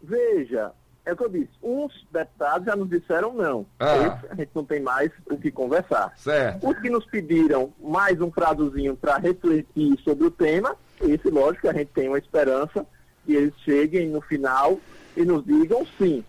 Veja, 0.01 0.71
é 1.07 1.13
o 1.13 1.15
que 1.15 1.23
eu 1.23 1.29
disse, 1.29 1.49
uns 1.63 2.05
deputados 2.11 2.65
já 2.65 2.75
nos 2.75 2.89
disseram 2.89 3.33
não. 3.33 3.65
Ah. 3.79 3.95
Esse 3.95 4.27
a 4.29 4.35
gente 4.35 4.51
não 4.53 4.65
tem 4.65 4.81
mais 4.81 5.09
o 5.31 5.37
que 5.37 5.49
conversar. 5.49 6.11
Certo. 6.17 6.67
Os 6.67 6.77
que 6.79 6.89
nos 6.89 7.05
pediram 7.05 7.71
mais 7.81 8.19
um 8.19 8.29
prazozinho 8.29 8.93
para 8.97 9.17
refletir 9.17 9.97
sobre 10.03 10.25
o 10.25 10.31
tema, 10.31 10.75
esse, 10.99 11.29
lógico, 11.29 11.69
a 11.69 11.73
gente 11.73 11.91
tem 11.93 12.09
uma 12.09 12.17
esperança 12.17 12.85
que 13.25 13.33
eles 13.33 13.53
cheguem 13.59 14.09
no 14.09 14.19
final 14.19 14.77
e 15.15 15.23
nos 15.23 15.45
digam 15.45 15.87
sim. 15.97 16.25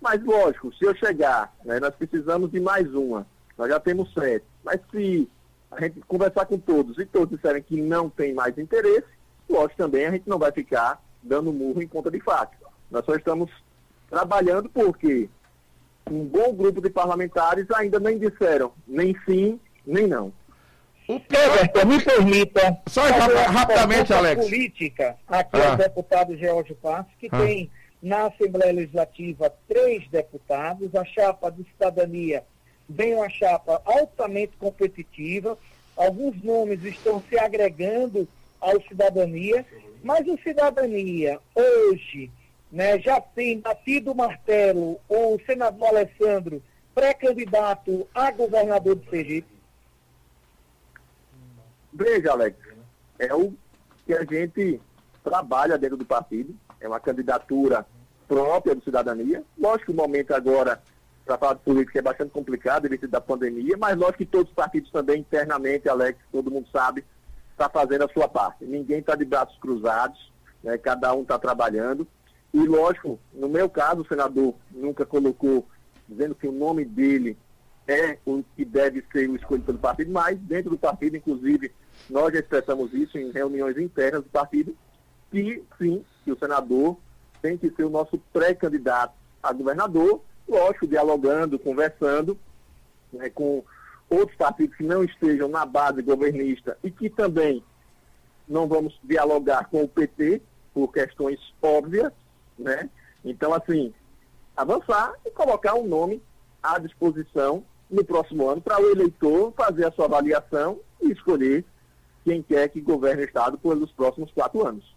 Mas, 0.00 0.24
lógico, 0.24 0.74
se 0.74 0.86
eu 0.86 0.94
chegar, 0.94 1.54
né, 1.62 1.78
nós 1.78 1.94
precisamos 1.94 2.50
de 2.50 2.60
mais 2.60 2.94
uma, 2.94 3.26
nós 3.58 3.68
já 3.68 3.78
temos 3.78 4.10
sete, 4.14 4.46
mas 4.64 4.80
se 4.90 5.28
a 5.70 5.82
gente 5.82 6.00
conversar 6.08 6.46
com 6.46 6.58
todos 6.58 6.98
e 6.98 7.04
todos 7.04 7.36
disserem 7.36 7.62
que 7.62 7.78
não 7.78 8.08
tem 8.08 8.32
mais 8.32 8.56
interesse, 8.56 9.06
lógico 9.46 9.76
também 9.76 10.06
a 10.06 10.10
gente 10.12 10.26
não 10.26 10.38
vai 10.38 10.50
ficar 10.50 11.02
dando 11.22 11.52
murro 11.52 11.82
em 11.82 11.88
conta 11.88 12.10
de 12.10 12.20
fato. 12.20 12.56
Nós 12.90 13.04
só 13.04 13.14
estamos 13.14 13.50
trabalhando 14.10 14.68
porque 14.68 15.28
um 16.10 16.24
bom 16.24 16.52
grupo 16.54 16.80
de 16.80 16.90
parlamentares 16.90 17.70
ainda 17.70 17.98
nem 17.98 18.18
disseram 18.18 18.72
nem 18.86 19.16
sim, 19.24 19.58
nem 19.86 20.06
não. 20.06 20.32
O 21.06 21.14
Everton, 21.16 21.84
me 21.86 22.02
permita. 22.02 22.78
Só 22.88 23.02
rapidamente, 23.02 24.12
Alex. 24.12 24.44
política 24.44 25.16
aqui 25.28 25.60
Ah. 25.60 25.72
ao 25.72 25.76
deputado 25.76 26.36
George 26.36 26.74
Passos, 26.74 27.12
que 27.18 27.28
Ah. 27.30 27.38
tem 27.40 27.70
na 28.02 28.26
Assembleia 28.26 28.72
Legislativa 28.72 29.52
três 29.68 30.06
deputados, 30.08 30.94
a 30.94 31.04
chapa 31.04 31.50
de 31.50 31.64
cidadania 31.64 32.42
vem 32.88 33.14
uma 33.14 33.28
chapa 33.30 33.80
altamente 33.84 34.52
competitiva, 34.58 35.58
alguns 35.96 36.42
nomes 36.42 36.82
estão 36.84 37.22
se 37.28 37.38
agregando 37.38 38.26
ao 38.60 38.80
cidadania, 38.82 39.64
mas 40.02 40.26
o 40.26 40.38
cidadania 40.42 41.38
hoje 41.54 42.30
né, 42.74 42.98
já 42.98 43.20
tem 43.20 43.60
batido 43.60 44.10
o 44.10 44.16
martelo 44.16 44.98
o 45.08 45.38
senador 45.46 45.90
Alessandro, 45.90 46.60
pré-candidato 46.92 48.08
a 48.12 48.32
governador 48.32 48.96
de 48.96 49.08
Sergipe. 49.08 49.54
Veja, 51.92 52.32
Alex, 52.32 52.58
é 53.16 53.32
o 53.32 53.54
que 54.04 54.12
a 54.12 54.24
gente 54.24 54.80
trabalha 55.22 55.78
dentro 55.78 55.96
do 55.96 56.04
partido, 56.04 56.52
é 56.80 56.88
uma 56.88 56.98
candidatura 56.98 57.86
própria 58.26 58.74
do 58.74 58.82
cidadania. 58.82 59.44
Lógico 59.56 59.92
que 59.92 59.92
o 59.92 60.02
momento 60.02 60.34
agora, 60.34 60.82
para 61.24 61.38
falar 61.38 61.54
de 61.54 61.60
política, 61.60 62.00
é 62.00 62.02
bastante 62.02 62.32
complicado 62.32 62.88
devido 62.88 63.06
da 63.06 63.20
pandemia, 63.20 63.76
mas 63.78 63.96
lógico 63.96 64.18
que 64.18 64.26
todos 64.26 64.48
os 64.48 64.54
partidos 64.54 64.90
também 64.90 65.20
internamente, 65.20 65.88
Alex, 65.88 66.18
todo 66.32 66.50
mundo 66.50 66.66
sabe, 66.72 67.04
está 67.52 67.68
fazendo 67.68 68.02
a 68.02 68.12
sua 68.12 68.26
parte. 68.26 68.64
Ninguém 68.64 68.98
está 68.98 69.14
de 69.14 69.24
braços 69.24 69.56
cruzados, 69.58 70.32
né, 70.60 70.76
cada 70.76 71.14
um 71.14 71.22
está 71.22 71.38
trabalhando. 71.38 72.04
E 72.54 72.68
lógico, 72.68 73.18
no 73.32 73.48
meu 73.48 73.68
caso, 73.68 74.02
o 74.02 74.06
senador 74.06 74.54
nunca 74.70 75.04
colocou, 75.04 75.66
dizendo 76.08 76.36
que 76.36 76.46
o 76.46 76.52
nome 76.52 76.84
dele 76.84 77.36
é 77.88 78.16
o 78.24 78.44
que 78.54 78.64
deve 78.64 79.04
ser 79.12 79.28
o 79.28 79.34
escolhido 79.34 79.66
pelo 79.66 79.78
partido, 79.78 80.12
mas 80.12 80.38
dentro 80.38 80.70
do 80.70 80.78
partido, 80.78 81.16
inclusive, 81.16 81.72
nós 82.08 82.32
já 82.32 82.38
expressamos 82.38 82.94
isso 82.94 83.18
em 83.18 83.32
reuniões 83.32 83.76
internas 83.76 84.22
do 84.22 84.30
partido, 84.30 84.72
que 85.32 85.64
sim, 85.76 86.04
que 86.24 86.30
o 86.30 86.38
senador 86.38 86.96
tem 87.42 87.58
que 87.58 87.70
ser 87.70 87.82
o 87.82 87.90
nosso 87.90 88.16
pré-candidato 88.32 89.14
a 89.42 89.52
governador, 89.52 90.22
lógico, 90.48 90.86
dialogando, 90.86 91.58
conversando 91.58 92.38
né, 93.12 93.28
com 93.30 93.64
outros 94.08 94.38
partidos 94.38 94.76
que 94.76 94.84
não 94.84 95.02
estejam 95.02 95.48
na 95.48 95.66
base 95.66 96.02
governista 96.02 96.78
e 96.84 96.90
que 96.90 97.10
também 97.10 97.64
não 98.48 98.68
vamos 98.68 98.96
dialogar 99.02 99.68
com 99.68 99.82
o 99.82 99.88
PT 99.88 100.40
por 100.72 100.92
questões 100.92 101.38
óbvias, 101.60 102.12
né? 102.58 102.88
Então, 103.24 103.52
assim, 103.54 103.92
avançar 104.56 105.12
e 105.24 105.30
colocar 105.30 105.74
um 105.74 105.86
nome 105.86 106.22
à 106.62 106.78
disposição 106.78 107.64
no 107.90 108.04
próximo 108.04 108.48
ano 108.48 108.60
para 108.60 108.80
o 108.80 108.90
eleitor 108.90 109.52
fazer 109.56 109.86
a 109.86 109.92
sua 109.92 110.06
avaliação 110.06 110.80
e 111.00 111.12
escolher 111.12 111.64
quem 112.24 112.42
quer 112.42 112.68
que 112.68 112.80
governe 112.80 113.22
o 113.22 113.24
Estado 113.24 113.58
pelos 113.58 113.92
próximos 113.92 114.32
quatro 114.32 114.66
anos. 114.66 114.94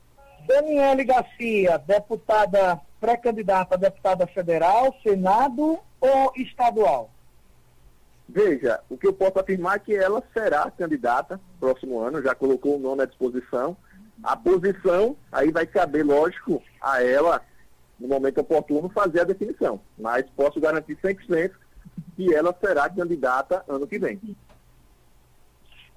Daniele 0.48 1.04
Garcia, 1.04 1.78
deputada, 1.78 2.80
pré-candidata 3.02 3.76
a 3.76 3.78
deputada 3.78 4.26
federal, 4.28 4.96
Senado 5.04 5.78
ou 6.00 6.32
estadual? 6.38 7.12
Veja, 8.30 8.82
o 8.90 8.98
que 8.98 9.08
eu 9.08 9.14
posso 9.14 9.40
afirmar 9.40 9.76
é 9.76 9.80
que 9.80 9.96
ela 9.96 10.24
será 10.34 10.70
candidata 10.72 11.40
próximo 11.60 12.00
ano, 12.00 12.22
já 12.22 12.34
colocou 12.34 12.76
o 12.76 12.80
nome 12.80 13.04
à 13.04 13.06
disposição. 13.06 13.76
A 14.24 14.36
posição, 14.36 15.16
aí 15.32 15.52
vai 15.52 15.66
caber, 15.66 16.06
lógico, 16.06 16.62
a 16.82 17.04
ela, 17.04 17.42
no 18.00 18.08
momento 18.08 18.42
oportuno, 18.42 18.90
fazer 18.90 19.22
a 19.22 19.26
definição. 19.26 19.80
Mas 19.98 20.26
posso 20.36 20.60
garantir 20.60 20.96
100% 20.98 21.52
que 22.16 22.34
ela 22.34 22.56
será 22.60 22.90
candidata 22.90 23.64
ano 23.68 23.88
que 23.88 23.98
vem. 24.00 24.20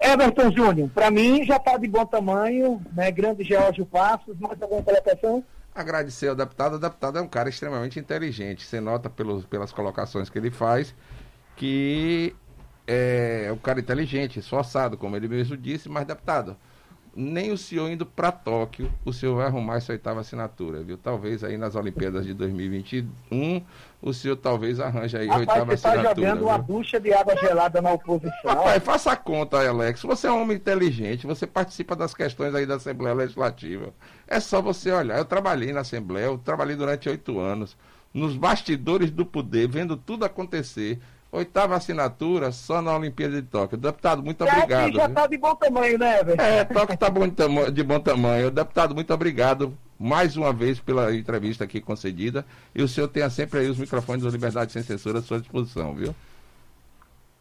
Everton 0.01 0.51
Júnior, 0.51 0.89
para 0.91 1.11
mim 1.11 1.45
já 1.45 1.57
está 1.57 1.77
de 1.77 1.87
bom 1.87 2.07
tamanho, 2.07 2.81
né? 2.93 3.11
Grande 3.11 3.45
Geórgio 3.45 3.85
Passos, 3.85 4.39
mais 4.39 4.61
alguma 4.63 4.83
colocação? 4.83 5.45
Agradecer 5.75 6.29
ao 6.29 6.35
deputado. 6.35 6.75
O 6.77 6.79
deputado 6.79 7.19
é 7.19 7.23
um 7.23 7.29
cara 7.29 7.49
extremamente 7.51 7.99
inteligente. 7.99 8.65
Você 8.65 8.81
nota 8.81 9.11
pelos, 9.11 9.45
pelas 9.45 9.73
colocações 9.73 10.31
que 10.31 10.39
ele 10.39 10.51
faz 10.51 10.95
que 11.61 12.35
é 12.87 13.51
um 13.53 13.59
cara 13.59 13.81
inteligente, 13.81 14.39
esforçado, 14.39 14.97
como 14.97 15.15
ele 15.15 15.29
mesmo 15.29 15.59
disse, 15.59 15.91
mas 15.91 16.07
deputado, 16.07 16.57
nem 17.15 17.51
o 17.51 17.59
senhor 17.59 17.91
indo 17.91 18.07
para 18.07 18.31
Tóquio, 18.31 18.93
o 19.05 19.13
senhor 19.13 19.37
vai 19.37 19.47
arrumar 19.47 19.77
essa 19.77 19.93
oitava 19.93 20.21
assinatura, 20.21 20.83
viu? 20.83 20.97
Talvez 20.97 21.43
aí 21.43 21.57
nas 21.57 21.75
Olimpíadas 21.75 22.25
de 22.25 22.33
2021, 22.35 23.63
o 24.01 24.13
senhor 24.13 24.37
talvez 24.37 24.79
arranje 24.79 25.17
aí 25.17 25.29
a 25.29 25.37
oitava 25.39 25.65
você 25.65 25.87
assinatura. 25.87 26.03
Você 26.03 26.11
está 26.11 26.21
jogando 26.21 26.39
viu? 26.39 26.49
uma 26.49 26.59
bucha 26.59 27.01
de 27.01 27.13
água 27.13 27.37
gelada 27.37 27.83
na 27.83 27.93
oposição. 27.93 28.33
Rapaz, 28.45 28.83
faça 28.83 29.13
a 29.13 29.17
conta 29.17 29.69
Alex. 29.69 30.03
Você 30.03 30.27
é 30.27 30.33
um 30.33 30.43
homem 30.43 30.57
inteligente, 30.57 31.27
você 31.27 31.47
participa 31.47 31.97
das 31.97 32.15
questões 32.15 32.55
aí 32.55 32.65
da 32.65 32.77
Assembleia 32.77 33.15
Legislativa. 33.15 33.93
É 34.27 34.39
só 34.39 34.63
você 34.63 34.93
olhar. 34.93 35.19
Eu 35.19 35.25
trabalhei 35.25 35.73
na 35.73 35.81
Assembleia, 35.81 36.27
eu 36.27 36.39
trabalhei 36.39 36.77
durante 36.77 37.09
oito 37.09 37.39
anos, 37.39 37.77
nos 38.15 38.37
bastidores 38.37 39.11
do 39.11 39.27
poder, 39.27 39.69
vendo 39.69 39.97
tudo 39.97 40.25
acontecer. 40.25 41.01
Oitava 41.33 41.77
assinatura 41.77 42.51
só 42.51 42.83
na 42.83 42.97
Olimpíada 42.97 43.41
de 43.41 43.47
Tóquio. 43.47 43.79
Deputado, 43.79 44.23
muito 44.23 44.45
já 44.45 44.53
obrigado. 44.53 44.93
já 44.93 45.07
está 45.07 45.27
de 45.29 45.39
bom 45.39 45.55
tamanho, 45.55 45.97
né, 45.97 46.25
velho? 46.25 46.41
É, 46.41 46.65
Tóquio 46.65 46.95
está 46.95 47.09
de, 47.09 47.71
de 47.73 47.83
bom 47.85 48.01
tamanho. 48.01 48.51
Deputado, 48.51 48.95
muito 48.95 49.15
obrigado 49.15 49.73
mais 49.97 50.37
uma 50.37 50.53
vez 50.53 50.81
pela 50.81 51.15
entrevista 51.15 51.65
aqui 51.65 51.81
concedida. 51.81 52.45
E 52.75 52.83
o 52.83 52.89
senhor 52.89 53.07
tenha 53.07 53.31
sempre 53.31 53.61
aí 53.61 53.69
os 53.69 53.79
microfones 53.79 54.25
da 54.25 54.31
Liberdade 54.31 54.73
Sem 54.73 54.83
Censura 54.83 55.21
à 55.21 55.23
sua 55.23 55.39
disposição, 55.39 55.95
viu? 55.95 56.15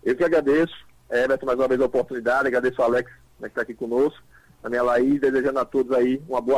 Eu 0.03 0.15
que 0.15 0.23
agradeço, 0.23 0.75
Everton, 1.09 1.45
mais 1.45 1.57
uma 1.57 1.67
vez 1.67 1.81
a 1.81 1.85
oportunidade. 1.85 2.47
Agradeço 2.47 2.81
ao 2.81 2.89
Alex, 2.89 3.09
né, 3.39 3.47
que 3.47 3.53
está 3.53 3.61
aqui 3.61 3.73
conosco. 3.73 4.21
A 4.63 4.69
minha 4.69 4.83
Laís, 4.83 5.21
desejando 5.21 5.59
a 5.59 5.65
todos 5.65 5.97
aí 5.97 6.21
uma 6.27 6.41
boa 6.41 6.57